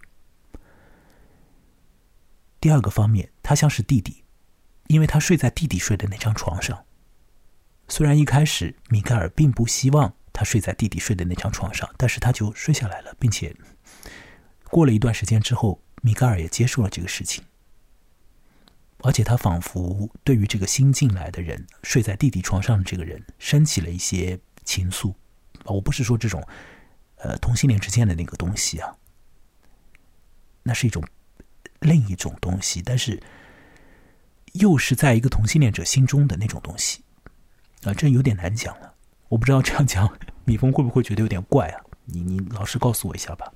[2.59, 4.23] 第二个方面，他像是弟弟，
[4.87, 6.83] 因为他睡在弟弟睡的那张床上。
[7.87, 13.55] 虽然一开始米盖尔并不希望他睡在弟弟睡的那张床上，但是他就睡下来了，并且
[14.69, 17.43] 过了一段时间之后，米盖尔也接受了这个事情。
[19.03, 25.13] 而且他仿佛对于这个新进来的人睡在弟弟床上的这个人升起了一些情愫，
[25.65, 26.43] 我不是说这种，
[27.23, 28.95] 呃，同性恋之间的那个东西啊，
[30.63, 31.03] 那是一种
[31.79, 33.21] 另一种东西，但是
[34.53, 37.03] 又是在一个同性恋者心中的那种东西，
[37.83, 38.93] 啊，这有点难讲了。
[39.29, 40.11] 我不知道这样讲，
[40.45, 41.81] 米峰会不会觉得有点怪啊？
[42.05, 43.53] 你你老实告诉我一下吧。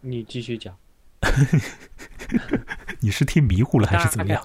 [0.00, 0.76] 你继续讲。
[3.00, 4.42] 你是听迷糊了还是怎么样？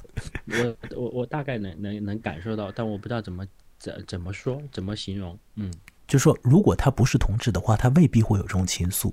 [0.48, 3.48] 我我我大概能能能感受到，但我不知道怎么
[3.80, 5.40] 怎怎么说怎么形容。
[5.56, 5.74] 嗯，
[6.08, 9.12] 就说如果他不是同志的话，他未必会有这种情愫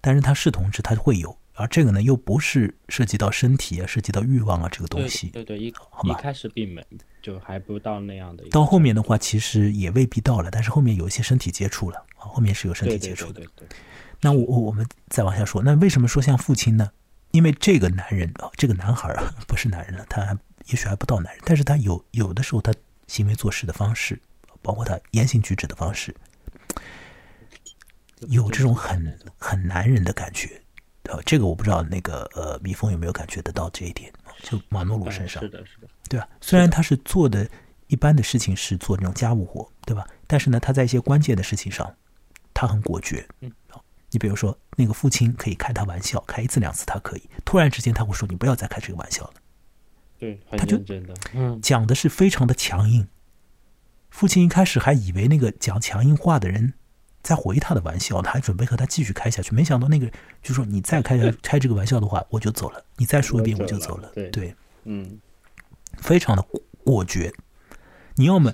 [0.00, 1.36] 但是他是同志，他会有。
[1.56, 5.28] 而这个呢，又不是涉及到身体啊，涉及到欲望啊，这个东西。
[5.28, 6.84] 对对，一一开始并没
[7.22, 8.44] 就还不到那样的。
[8.50, 13.34] 到后面的话，其实也未必到了，但是后面有一些身体接触了啊，后面是有身体接触的。
[13.34, 13.68] 对对。
[14.20, 16.90] 那我我我们再往下说，那为什么说像父亲呢？
[17.30, 20.36] 因为这个男人啊，这个男孩啊，不是男人了，他
[20.66, 22.74] 也许还不到男人，但是他有有的时候他
[23.06, 24.20] 行为做事的方式，
[24.60, 26.12] 包括他言行举止的方式，
[28.28, 30.60] 有这种很很男人的感觉，
[31.04, 34.12] 呃，这个我不知道那个呃，蜜蜂有没有感觉得到这一点？
[34.42, 36.28] 就马诺鲁身上，是的，是的，对吧？
[36.40, 37.48] 虽然他是做的
[37.86, 40.06] 一般的事情是做那种家务活，对吧？
[40.26, 41.94] 但是呢，他在一些关键的事情上，
[42.52, 43.26] 他很果决。
[43.40, 43.50] 嗯，
[44.10, 49.34] 你比如说那个父亲可以开他玩笑，开一次两次他可以，突然之间他会说你不要再开这个玩笑了。
[50.18, 53.06] 对，很他就认真的，嗯，讲的是非常的强硬。
[54.10, 56.74] 父亲一开始还以为那个讲强硬话的人
[57.24, 60.08] 在回他的玩笑，他还准备和他继续开下去，没想到那个
[60.42, 62.84] 就说你再开开这个玩笑的话，我就走了。
[62.98, 64.12] 你再说一遍，我就走了。
[64.14, 64.54] 对对，
[64.84, 65.18] 嗯，
[65.96, 67.32] 非常的果果决。
[68.14, 68.52] 你要么，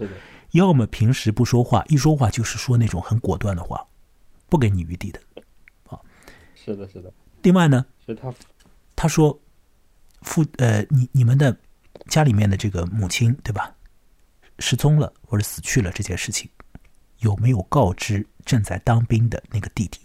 [0.53, 3.85] 要么平时不说话，一说话就是说那种很果断的话，
[4.49, 5.21] 不给你余地的。
[5.89, 5.99] 啊
[6.55, 7.13] 是的，是的，
[7.43, 8.33] 另外呢，所以他
[8.95, 9.37] 他说
[10.23, 11.57] 父呃，你你们的
[12.07, 13.75] 家里面的这个母亲对吧，
[14.61, 16.49] 失踪了或者死去了这件事情，
[17.21, 20.01] 有没有告知正在当兵的那个弟弟？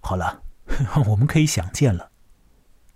[0.00, 0.42] 好了，
[1.06, 2.10] 我们可以想见了，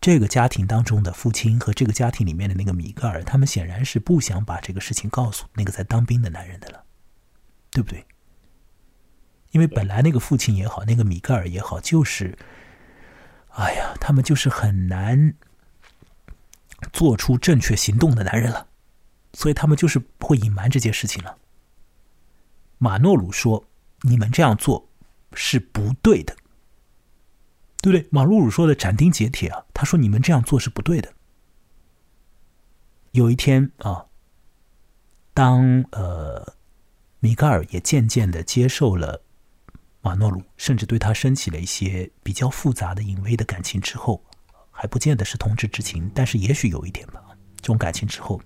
[0.00, 6.84] 这个家庭当中的父亲和这个家庭里面的那个米格尔，他们显然是不想把这个事情告诉那个在当兵的男人的了，
[7.70, 8.04] 对不对？
[9.52, 12.36] 因为本来那个父亲也好，那个米格尔也好，就是，
[13.50, 15.34] 哎呀，他们就是很难
[16.92, 18.66] 做出正确行动的男人了，
[19.32, 21.38] 所以他们就是会隐瞒这件事情了。
[22.78, 23.68] 马诺鲁说
[24.02, 24.88] ：“你们这样做
[25.32, 26.36] 是不对的，
[27.80, 31.12] 对不对？”马诺鲁说的斩钉截铁啊，他说：“你们这样做是不对的。”
[33.12, 34.06] 有一天啊，
[35.32, 36.54] 当呃
[37.20, 39.22] 米格尔也渐渐的接受了
[40.02, 44.22] 马诺鲁，甚至对他升起了一些比较复杂的隐微的感情之后，
[44.70, 47.22] 还不见得是同志之情，但是也许有一点吧。
[47.56, 48.40] 这种感情之后，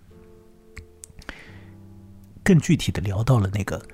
[2.45, 3.85] 更具体的聊到了那个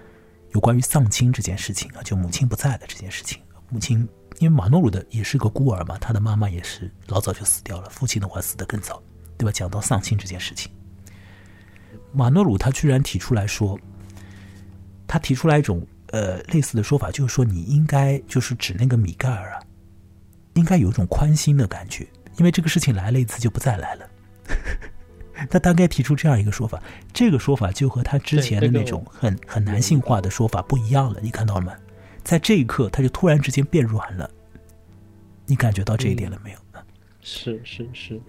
[0.57, 3.39] 有关于丧亲这件事情啊，就母亲不在的这件事情。
[3.69, 9.03] 母亲因为马诺鲁的也是个孤儿嘛，他的妈妈也是老早就死掉了，父亲的话死得更早，
[9.37, 9.53] 对吧？
[9.53, 10.73] 讲到丧亲这件事情，
[12.11, 13.79] 马诺鲁他居然提出来说，
[15.07, 19.61] 他提出来一种呃类似的说法，就是说你应该就是指那个米盖尔啊，
[20.55, 24.09] 应该有一种宽心的感觉，因为这个事情来了一次就不再来了。
[25.51, 26.83] 他大概提出这样一个说法，
[27.13, 31.21] 这个说法就和他之前的那种很很男性化的说法不一样了。
[31.23, 31.73] 你看到了吗？
[32.23, 34.31] 在这一刻，他就突然之间变软了。
[35.47, 36.59] 你感觉到这一点了没有？
[37.21, 38.21] 是是是，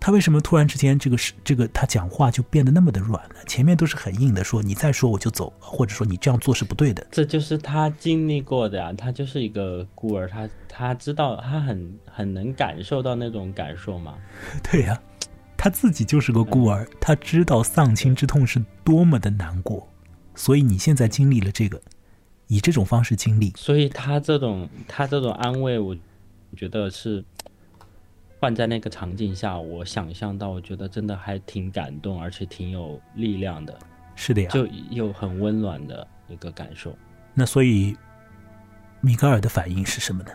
[0.00, 3.36] 他为什么突然之间这个是这个他讲话就变得那么的软了？
[3.46, 7.06] 前面都是很硬的说，你再说我就走，或者说你这样做是不对的。
[7.10, 14.14] 这就是他经历过的呀、他就是一个孤儿，他他知道，他很很能感受到那种感受嘛。
[14.70, 15.00] 对呀、
[15.56, 19.88] 他自己就是个孤儿，他知道丧亲之痛是多么的难过，
[20.34, 21.80] 所以你现在经历了这个，
[22.46, 25.96] 以这种方式经历，所以他这种他这种安慰，我
[26.50, 27.24] 我觉得是
[28.38, 33.76] 换在那个场景下，我想象到，我觉得真的还挺感动，而且挺有力量的，
[34.14, 34.50] 是的呀。
[34.52, 36.96] 就有很温暖的一个感受。
[37.34, 37.96] 那所以，
[39.00, 40.30] 米格尔的反应是什么呢？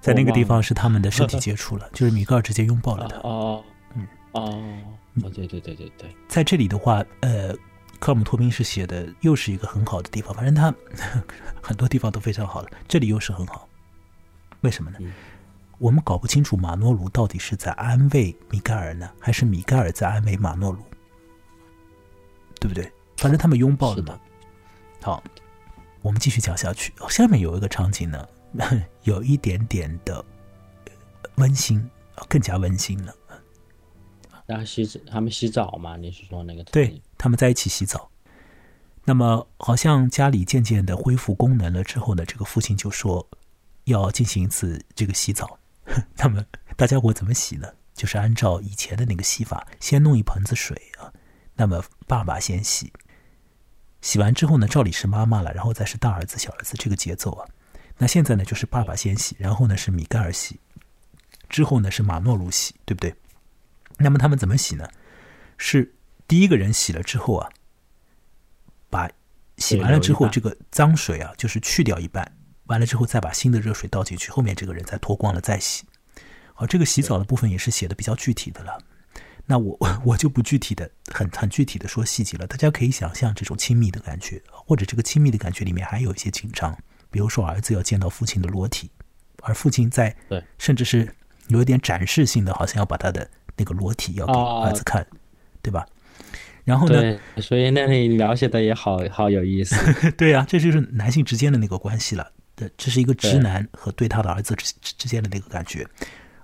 [0.00, 3.16] 在那个地方是他们的身体接触了， 就是米格尔直接拥抱了他。
[3.18, 3.62] 哦，
[3.94, 4.42] 嗯，哦，
[5.22, 7.54] 哦，对对对对对，在这里的话，呃，
[7.98, 10.74] 科尔姆托宾是写的又是一个很好的地方，反正他
[11.62, 13.68] 很多地方都非常好了，这里又是很好。
[14.62, 14.98] 为什么呢？
[15.00, 15.12] 嗯
[15.78, 20.84] 我们搞不清楚马诺鲁到底是在安慰米盖尔呢，还是米盖尔在安慰马诺鲁，
[22.60, 22.84] 对不对？
[23.16, 24.20] 反正他们拥抱了嘛。
[25.00, 25.24] 好，
[26.02, 26.92] 我们继续讲下去。
[27.08, 28.28] 下面有一个场景呢，
[29.04, 30.24] 有一点点的
[30.86, 30.92] 呃
[31.36, 31.88] 温馨，
[32.28, 33.14] 更加温馨了。
[34.46, 35.96] 然后洗他们洗澡嘛？
[35.96, 36.64] 你是说那个？
[36.64, 38.10] 对，，他们在一起洗澡。
[39.04, 43.26] 那么，好像家里渐渐的恢复功能了之后呢，这个父亲就说
[43.84, 45.58] 要进行一次这个洗澡。
[46.18, 46.44] 那么
[46.76, 47.68] 大家伙怎么洗呢？
[47.94, 51.12] 就是按照以前的那个洗法，先弄一盆子水啊。
[51.54, 52.92] 那么爸爸先洗，
[54.00, 57.46] 洗完之后呢，照理是妈妈了，然后再是大儿子、小儿子这个节奏啊。
[58.02, 60.58] 那现在呢，就是爸爸先洗，然后呢是米盖尔洗，
[61.50, 63.14] 之后呢是马诺鲁洗，对不对？
[63.98, 64.88] 那么他们怎么洗呢？
[65.58, 65.94] 是
[66.26, 67.50] 第一个人洗了之后啊，
[68.88, 69.10] 把
[69.58, 72.34] 洗完了之后，这个脏水啊，就是去掉一半，
[72.64, 75.84] 完了之后再把新的热水倒进去，后面这个人再脱光了再洗。
[76.54, 78.82] 好，这个洗澡的部分也是写的比较具体的了。
[79.44, 86.74] 那我 我就不具体的很很具体的说细节了，大家可以想象这种亲密的感觉，或者这个亲密的感觉里面还有一些紧张，
[87.10, 88.90] 比如说儿子要见到父亲的裸体，
[89.42, 91.12] 而父亲在对甚至是
[91.48, 95.06] 有一点展示性的，好像要把他的那个裸体要给哦儿子看，
[95.62, 95.86] 对吧？
[96.64, 97.00] 然后呢？
[97.00, 99.74] 对，所以那里描写的也好好有意思。
[100.12, 102.30] 对啊，这就是男性之间的那个关系了。
[102.54, 105.86] 对，这是一个直男和对他的儿子之之间的那个感觉。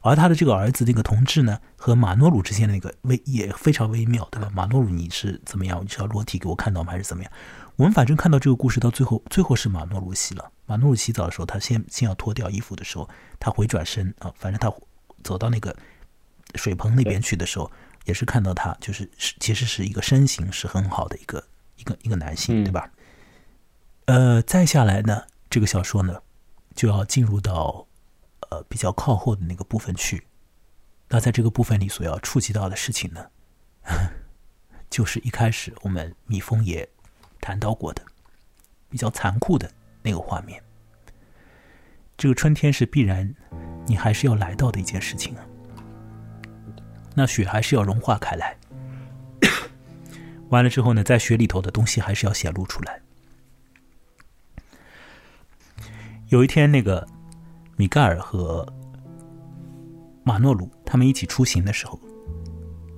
[0.01, 4.49] 而他的这个儿子那个同志呢，和马诺鲁之间的那个微也非常微妙，对吧？
[4.55, 5.85] 马诺鲁你是怎么样？
[5.85, 6.93] 你是要裸体给我看到吗？
[6.93, 7.31] 还是怎么样？
[7.77, 10.51] 我们反正看到这个故事到最后，最后是马诺鲁洗了。
[10.67, 13.09] 马努鲁洗澡的时候，他先先要脱掉衣服的时候，
[13.41, 14.73] 他回转身啊，反正他
[15.23, 15.75] 走到那个
[16.57, 17.71] 水棚那边去的时候，
[18.05, 19.09] 也是看到他就是
[19.41, 21.45] 其实是一个身形是很好的一个
[21.77, 22.91] 一个一个男性，对吧？
[24.07, 26.21] 呃，再下来呢，这个小说呢
[26.75, 27.87] 就要进入到
[28.51, 30.27] 呃比较靠后的那个部分去。
[31.09, 33.31] 那在这个部分里所要触及到的事情呢，
[34.91, 36.89] 就是一开始我们蜜蜂也
[37.41, 38.03] 谈到过的
[38.89, 39.71] 比较残酷的
[40.07, 40.63] 那个画面。
[42.17, 43.35] 这个春天是必然，
[43.87, 45.45] 你还是要来到的一件事情啊。
[47.17, 48.57] 那雪还是要融化开来，
[50.49, 53.01] 完了之后呢，在雪里头的东西还是要显露出来。
[56.29, 57.07] 有一天，那个
[57.77, 58.67] 米盖尔和
[60.23, 61.99] 马诺鲁他们一起出行的时候，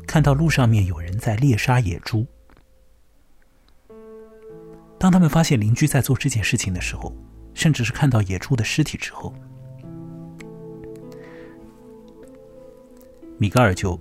[0.07, 2.27] 看到路上面有人在猎杀野猪。
[4.99, 7.15] 当他们发现邻居在做这件事情的时候，
[7.55, 9.33] 甚至是看到野猪的尸体之后，
[13.39, 13.99] 米格尔就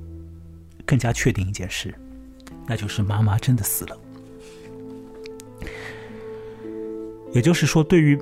[0.85, 1.93] 更加确定一件事，
[2.65, 3.97] 那就是妈妈真的死了。
[7.31, 8.19] 也就是说，对于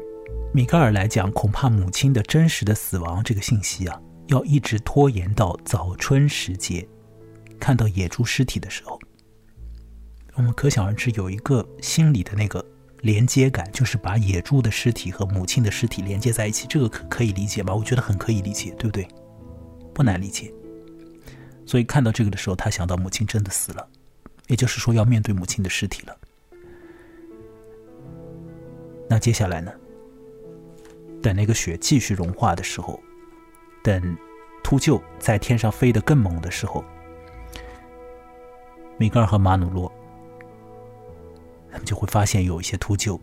[0.51, 6.86] 米格尔来讲，恐怕母亲的真实的死亡这个信息啊，要一直拖延到早春时节，
[7.57, 8.99] 看到野猪尸体的时候。
[10.36, 12.63] 我们可想而知，有一个心理的那个
[13.01, 17.73] 连接感，就是把野猪的尸体和母亲的尸体连接在一起，这个可可以理解吧？
[17.73, 19.07] 我觉得很可以理解，对不对？
[19.93, 20.53] 不难理解。
[21.65, 23.88] 所以看到这个的时候，他想到母亲真的死了，
[24.47, 26.17] 也就是说要面对母亲的尸体了。
[29.09, 29.71] 那接下来呢？
[31.21, 32.99] 等那个雪继续融化的时候，
[33.81, 34.17] 等
[34.63, 36.83] 秃鹫在天上飞得更猛的时候，
[38.97, 39.91] 米格尔和马努洛。
[41.86, 43.19] 就会发现有一些秃鹫，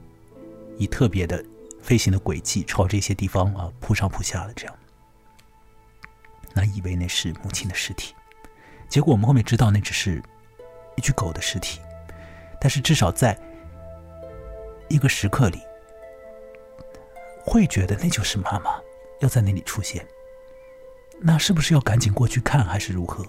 [0.78, 1.44] 以特别的
[1.82, 4.74] 飞行的轨迹朝这些地方啊扑上扑下的这样。
[6.54, 8.14] 那以为那是母亲的尸体，
[8.88, 10.22] 结果我们后面知道那只是
[10.96, 11.80] 一具狗的尸体。
[12.60, 13.36] 但是至少在
[14.88, 15.58] 一个时刻里，
[17.44, 18.80] 会觉得那就是妈妈
[19.20, 20.06] 要在那里出现。
[21.20, 23.26] 那是不是要赶紧过去看，还是如何？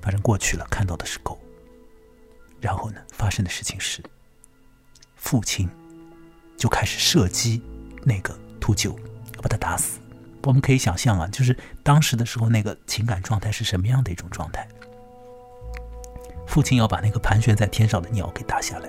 [0.00, 1.38] 反正过去了，看到的是狗。
[2.60, 3.00] 然后呢？
[3.12, 4.02] 发生的事情是，
[5.16, 5.68] 父亲
[6.56, 7.62] 就开始射击
[8.04, 8.96] 那个秃鹫，
[9.40, 10.00] 把他打死。
[10.44, 14.66] 我们可以想象啊，就是当时的时候那个情感状态是什么样的一种状态。
[16.46, 18.88] 父亲要把那个盘旋在天上的鸟给打下来，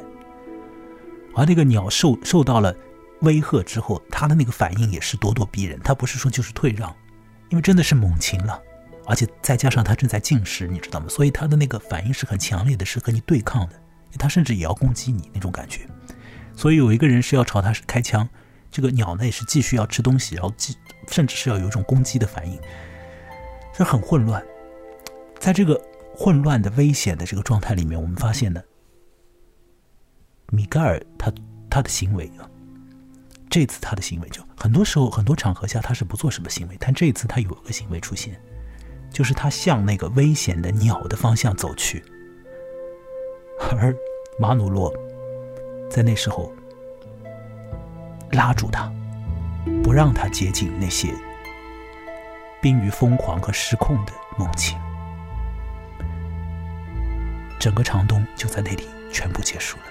[1.35, 2.73] 而那个鸟受受到了
[3.21, 5.77] 威吓之后，它的那个反应也是咄咄逼人。
[5.83, 6.95] 它不是说就是退让，
[7.49, 8.61] 因为真的是猛禽了。
[9.09, 11.07] 而且再加上他正在进食，你知道吗？
[11.09, 13.75] 所以他的那个反应是很强烈的，是和你对抗的。
[14.19, 15.87] 他甚至也要攻击你那种感觉。
[16.55, 18.29] 所以有一个人是要朝他开枪，
[18.69, 20.75] 这个鸟类是继续要吃东西，然后继
[21.07, 22.59] 甚至是要有一种攻击的反应，
[23.73, 24.43] 这很混乱。
[25.39, 25.81] 在这个
[26.13, 28.61] 混乱的危险的这个状态里面，我们发现呢，
[30.51, 31.33] 米盖尔他
[31.67, 32.47] 他的行为啊，
[33.49, 38.39] 这次他的行为就很多时候很多场合下他是不做什么行为，但这一次他有一个行为出现。
[39.11, 42.03] 就是他向那个危险的鸟的方向走去，
[43.79, 43.95] 而
[44.37, 44.93] 马努洛
[45.89, 46.53] 在那时候
[48.31, 48.91] 拉住他，
[49.83, 51.13] 不让他接近那些
[52.61, 54.77] 濒于疯狂和失控的梦境。
[57.59, 59.83] 整个长冬就在那里全部结束了。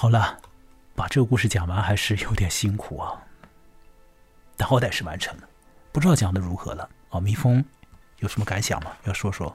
[0.00, 0.40] 好了，
[0.94, 3.22] 把这个故事讲完还是有点辛苦啊，
[4.56, 5.48] 但好歹是完成了。
[5.92, 7.20] 不知道讲的如何了啊？
[7.20, 7.62] 蜜蜂
[8.20, 8.92] 有什么感想吗？
[9.04, 9.54] 要说说，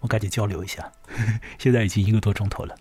[0.00, 0.90] 我赶紧交流一下。
[1.56, 2.76] 现在已经一个多钟头了，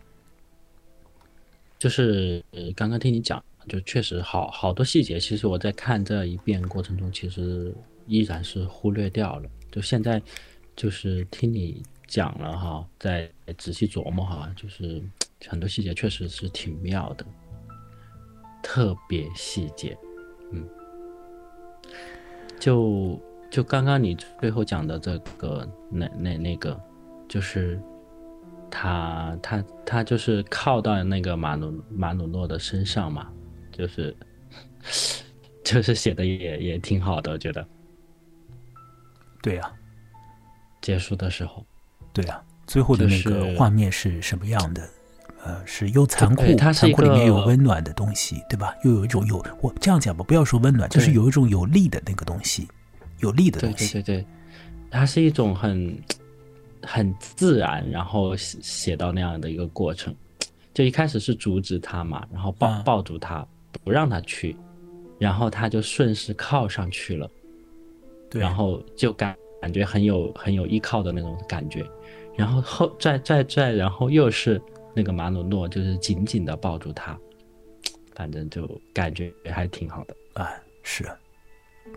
[1.77, 2.43] 就是
[2.75, 7.71] 刚刚听你讲，就确实好好多细节，其实我在看这一遍过程中，其实
[8.07, 9.47] 依然是忽略掉了。
[9.71, 10.19] 就现在
[10.75, 15.03] 就是听你讲了哈，再仔细琢磨哈，就是。
[15.47, 17.25] 很多细节确实是挺妙的，
[18.63, 19.95] 特别细节，
[20.51, 20.67] 嗯，
[22.59, 26.81] 就就刚刚你最后讲的这个那那那个，
[27.27, 27.79] 就是
[28.71, 33.31] 他他他就是靠到那个马努马努诺的身上嘛，
[33.71, 34.15] 就是
[35.63, 37.67] 就是写的也也挺好的，我觉得。
[39.43, 39.71] 对呀、
[40.81, 41.63] 结束的时候，
[42.15, 44.81] 对啊、最后的那个画面是什么样的？
[45.43, 48.73] 呃，是又残酷，它残酷里面有温暖的东西，对吧？
[48.83, 52.67] 又有一种有我这样讲吧，不要说温暖，就是有一种有力的那个东西，
[53.19, 53.93] 有力的对东西。
[53.93, 54.25] 对对对，
[54.89, 55.95] 它是一种很
[56.81, 60.15] 很自然，然后写写到那样的一个过程。
[60.73, 63.47] 就一开始是阻止他嘛，然后抱啊抱住他，
[63.83, 64.57] 不让他去，
[65.19, 67.29] 然后他就顺势靠上去了。
[68.31, 71.85] 对然后就感感觉很有很有依靠的那种感觉，
[72.35, 74.61] 然后后再再再然后又是
[74.93, 77.17] 那个马努诺，就是紧紧的抱住他，
[78.15, 80.15] 反正就感觉还挺好的。
[80.33, 80.49] 啊，
[80.83, 81.15] 是啊。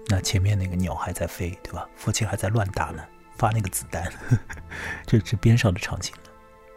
[0.08, 1.88] 那前面那个鸟还在飞，对吧？
[1.96, 3.02] 父亲还在乱打呢，
[3.36, 4.10] 发那个子弹，
[5.06, 6.30] 这是边上的场景了，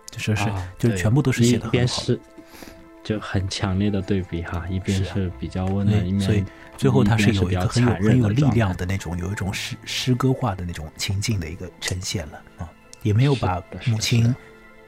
[0.10, 1.72] 就说是、啊就是全部都是写的很好。
[1.72, 2.20] 边是
[3.04, 6.44] 就很强烈的对比哈，一边是比较温暖，一面，所以
[6.78, 12.70] 最后它是有一个很有很有力量的那种，有一种诗诗歌化的那种情境的一个呈现了啊，
[13.04, 14.34] 也没有把母亲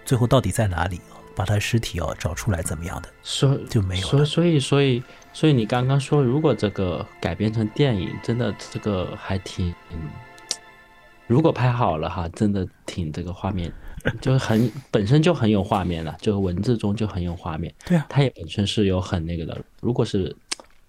[0.06, 4.10] 最后到底在哪里啊，把她尸体哦找出来怎么样的，所就没有了。
[4.10, 10.10] 所所以所以所以你刚刚说，如果这个改编成电影，真的这个还挺，嗯
[11.26, 13.72] 如果拍好了哈，真的挺这个画面，
[14.20, 19.58] 就是很本身就很有画面了，就是文字中就很有画面，对啊，它也本身是有很那个的。
[19.80, 20.36] 如果是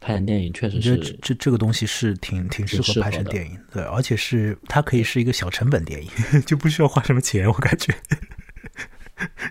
[0.04, 6.10] 拍成电影，确实是这这个东西是挺挺适合拍成电影，对，而且是它可以是一个小成本电影，
[6.44, 7.94] 就不需要花什么钱，我感觉。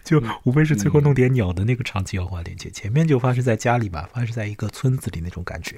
[0.03, 5.75] 就嗯无非是最后弄点鸟的那个场景要花点钱，前面就发生在家里吧，发生在一个村子里那种感觉，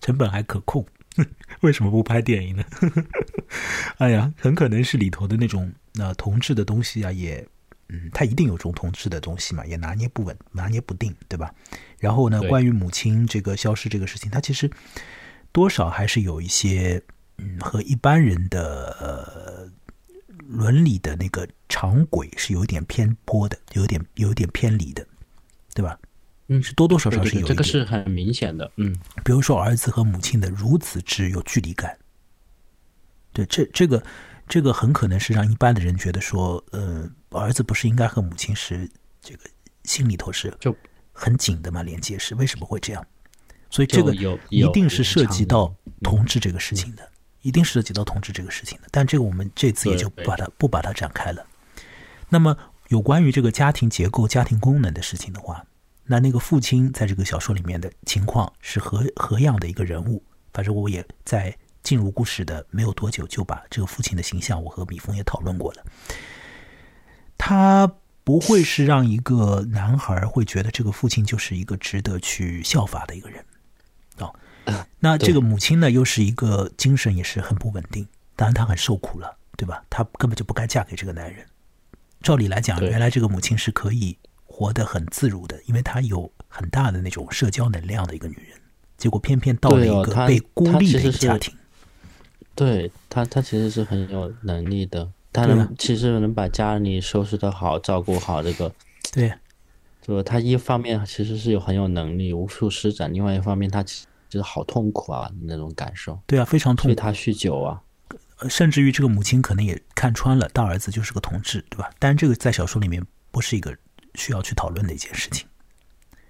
[0.00, 0.86] 成本还可控，
[1.60, 2.64] 为什么不拍电影呢？
[3.98, 7.46] 哎呀，很可能是里头的那种呃同志的东西啊，也
[7.88, 11.54] 嗯，他一定有这种同志的东西嘛，也拿捏不稳，拿捏不定，对吧？
[11.98, 14.70] 然后呢，关于母亲这个消失这个事情，他其实
[15.52, 17.02] 多少还是有一些
[17.38, 19.70] 嗯和一般人的呃
[20.46, 25.06] 伦理的那个常轨是有点偏颇的，有点有点偏离的，
[25.74, 25.98] 对吧？
[26.48, 27.46] 嗯是多多少少是有。
[27.46, 31.96] 这个是很明显的，嗯，比如说儿子和母亲的如此之有距离感，
[33.32, 34.04] 对，这这个
[34.46, 38.88] 这个很可能是让一般的人觉得说，呃，儿子不是应该和母亲是
[39.20, 39.40] 这个
[39.84, 40.74] 心里头是就
[41.12, 43.06] 很紧的嘛，连接是为什么会这样？
[43.70, 47.10] 所以这个有一定是涉及到同志这个事情的，
[47.42, 48.88] 一定涉及到同志这个事情的。
[48.90, 51.44] 但这个我们这次也就不把它不把它展开了。
[52.28, 52.56] 那么
[52.88, 55.64] 有关于这个家庭结构、家庭功能的事情的话，
[56.04, 60.22] 那那个父亲在这个小说里面的情况是何何样的一个人物？
[60.52, 65.84] 反正我也在进入故事的没有多久，就把这个父亲的形象，我和米峰也讨论过了。
[67.38, 67.88] 他
[68.24, 73.44] 不会是让一个男孩会觉得这个父亲就是一个值得去效法的一个人
[74.18, 74.34] 哦。
[74.98, 79.84] 那这个母亲呢，又是一个精神也是很不稳定，当然她很受苦了，对吧？
[79.90, 81.44] 她根本就不该嫁给这个男人。
[82.22, 84.16] 照理来讲，原来这个母亲是可以
[84.46, 88.58] 活得很自如的，因为她有很大的那种社交能量的一个女人，
[88.96, 91.54] 结果偏偏到了一个被孤立的一个家庭。
[92.54, 98.72] 对他，他其实是很有能力的，他能其实能把家里收拾得好，照顾好这个，
[99.12, 99.32] 对，
[100.00, 106.88] 就他一方面其实是有很有能力，无处施展；另外一方面，他其实好痛苦啊那种感受，对啊，非常痛苦。
[106.88, 107.82] 所以他酗酒啊，
[108.38, 111.90] 呃甚至于这个母亲可能也看穿了大儿子就是个同志，对吧？
[111.98, 113.76] 但这个在小说里面不是一个
[114.14, 115.46] 需要去讨论的一件事情。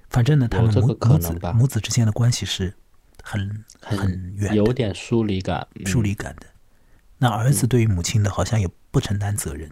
[0.09, 2.73] 反正呢，他们母这个可母子能吧母子之间的关系是
[3.25, 6.47] 很很很远的有点疏离感，嗯疏离感的。
[7.19, 9.71] 那儿子对于母亲的好像也不承担责任，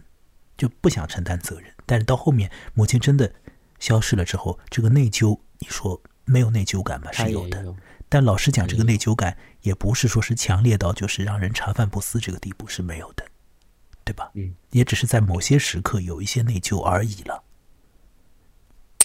[0.57, 1.71] 就不想承担责任。
[1.85, 3.31] 但是到后面母亲真的
[3.79, 7.11] 消失了之后，这个内疚，你说没有内疚感吗？
[7.11, 7.61] 是有的。
[7.63, 7.75] 有，
[8.09, 13.25] 但老实讲，这个嗯内疚感也不是说是强烈到就是让人茶饭不思这个地步是没有的，
[14.03, 14.31] 对吧？
[14.33, 17.43] 嗯，也只是在某些时刻有一些内疚而已了，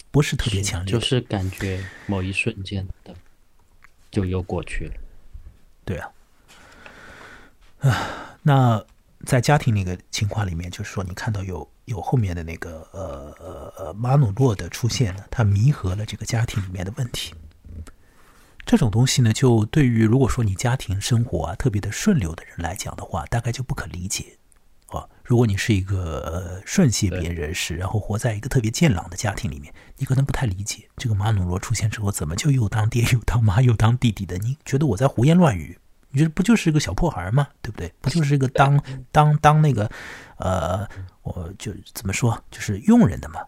[0.09, 0.91] 不是特别强烈。
[0.91, 3.13] 就是感觉某一瞬间的
[4.11, 4.93] 就又过去了。
[5.85, 6.11] 对啊，
[7.79, 8.85] 啊，那
[9.25, 17.33] 在家庭那个情况里面，就是说你看到有有后面的那个呃呃呃马努洛的出现呢，他弥合了这个家庭里面的问题。
[18.65, 24.38] 这种东西呢，就对于如果说你家庭生活啊特别的顺溜的人来讲的话，大概就不可理解。
[25.29, 34.39] 如果你是一个呃顺谢别人士，然后活在一个特别健朗的家庭里面，你可能不太理解这个马努罗出现之后，怎么就又当爹又当妈又当弟弟的？
[34.39, 35.77] 你觉得我在胡言乱语，
[36.09, 37.47] 你觉得不就是个小破孩吗？
[37.61, 37.93] 对不对？
[38.01, 38.83] 不就是一个当
[39.13, 39.87] 当当那个，
[40.37, 40.89] 呃，
[41.21, 43.39] 我就怎么说，就是佣人的嘛？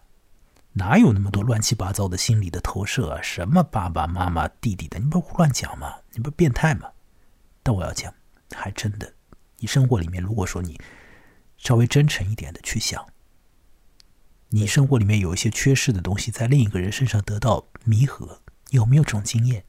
[0.74, 3.20] 哪有那么多乱七八糟的心理的投射啊？
[3.20, 5.96] 什么爸爸妈妈、弟弟的，你不胡乱讲吗？
[6.12, 6.88] 你不变态吗？
[7.64, 8.14] 但我要讲，
[8.54, 9.12] 还真的，
[9.58, 10.80] 你生活里面，如果说你
[11.62, 13.06] 稍微真诚一点的去想，
[14.48, 19.64] 你生活里面有一些缺失的东西，在另一个人身上得到弥合，有没有这种经验？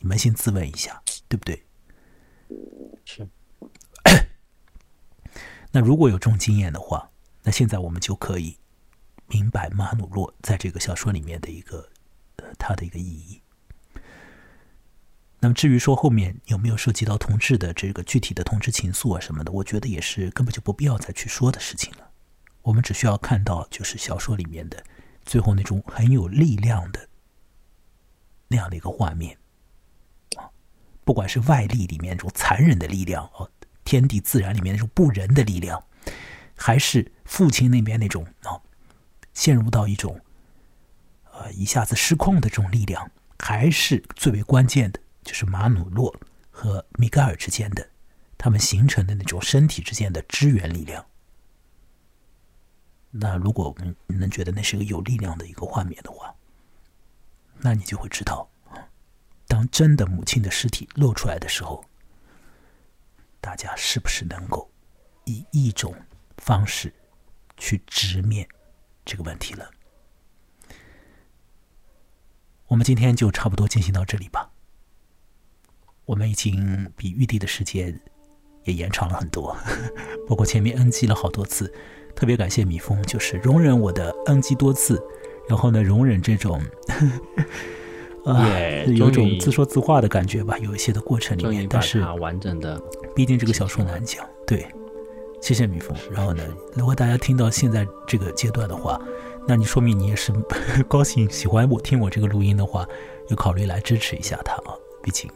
[0.00, 1.64] 你扪心自问一下，对不对？
[3.04, 3.28] 是。
[5.70, 7.12] 那如果有这种经验的话，
[7.44, 8.58] 那现在我们就可以
[9.28, 11.88] 明白马努洛在这个小说里面的一个
[12.38, 13.40] 呃他的一个意义。
[15.42, 22.10] 那么至于说后面有没有涉及到同志的这个具体的同志情愫啊什么的，我觉得也是根本就不必要再去说的事情了。
[22.62, 24.84] 我们只需要看到就是小说里面的
[25.24, 27.08] 最后那种很有力量的
[28.48, 29.38] 那样的一个画面
[30.36, 30.44] 啊。
[31.04, 33.50] 不管是外力里面那种残忍的力量，哦，
[33.82, 35.82] 天地自然里面那种不仁的力量，
[36.54, 38.60] 还是父亲那边那种啊，
[39.32, 40.20] 陷入到一种
[41.32, 46.14] 呃一下子失控的这种力量，还是最为关键的，就是马努洛
[46.50, 47.90] 和米盖尔之间的
[48.38, 51.06] 他们形成的那种身体之间的支援力量。
[53.10, 56.34] 那如果我们能觉得那是一个有力量的一个画面的话，
[57.58, 58.48] 那你就会知道。
[59.46, 61.84] 当真的母亲的尸体露出来的时候，
[63.40, 64.70] 大家是不是能够
[65.24, 65.92] 以一种
[66.38, 66.94] 方式
[67.56, 68.48] 去直面
[69.04, 69.68] 这个问题了？
[72.68, 74.49] 我们今天就差不多进行到这里吧。
[76.10, 77.96] 我们已经比预定的时间
[78.64, 79.56] 也延长了很多，
[80.28, 81.72] 包括前面 NG 了好多次，
[82.16, 85.00] 特别感谢米峰，就是容忍我的 NG 多次，
[85.48, 86.60] 然后呢，容忍这种。
[88.26, 88.44] 啊，
[88.96, 92.78] 有种自说自话的感觉吧，有一些的过程里面，但是完整的，
[93.14, 94.26] 毕竟这个小说难讲。
[94.44, 94.66] 对，
[95.40, 95.96] 谢谢米峰。
[96.10, 96.42] 然后呢，
[96.74, 99.00] 如果大家听到现在这个阶段的话，
[99.46, 100.32] 那你说明你也是
[100.88, 102.84] 高兴、喜欢我听我这个录音的话，
[103.28, 105.30] 有考虑来支持一下他啊，毕竟。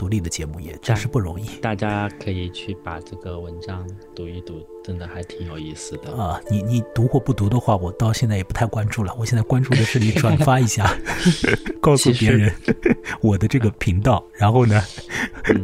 [0.00, 3.86] 独立的节目也真是不容易，大家可以去把这个文章
[4.16, 6.40] 读一读，真的还挺有意思的啊！
[6.50, 9.14] 你你读或不读的话，我到现在也不太关注了。
[9.18, 10.90] 我现在关注的是你转发一下，
[11.82, 12.50] 告诉别人
[13.20, 14.82] 我的这个频道，然后呢，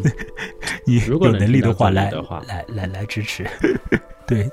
[0.84, 2.10] 你有能力的话来
[2.46, 3.48] 来来来支持，
[4.26, 4.50] 对，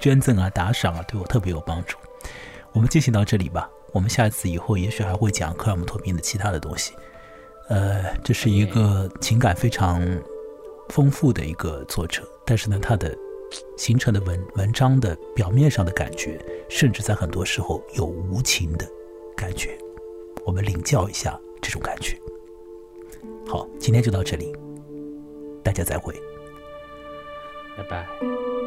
[0.00, 1.98] 捐赠啊打赏啊，对我特别有帮助。
[2.72, 6.94] 我们进行到这里吧，我们下一次以后也许还会讲克尔姆托宾的其他的东西。
[7.68, 10.02] 呃，这是一个情感非常
[10.88, 13.14] 丰富的一个作者，但是呢，他的
[13.76, 18.88] 形成的文文章的表面上的感觉，甚至在很多时候有无情的
[19.36, 19.76] 感觉。
[20.44, 22.18] 我们领教一下这种感觉。
[23.46, 24.50] 好，今天就到这里，
[25.62, 26.14] 大家再会，
[27.76, 28.57] 拜拜。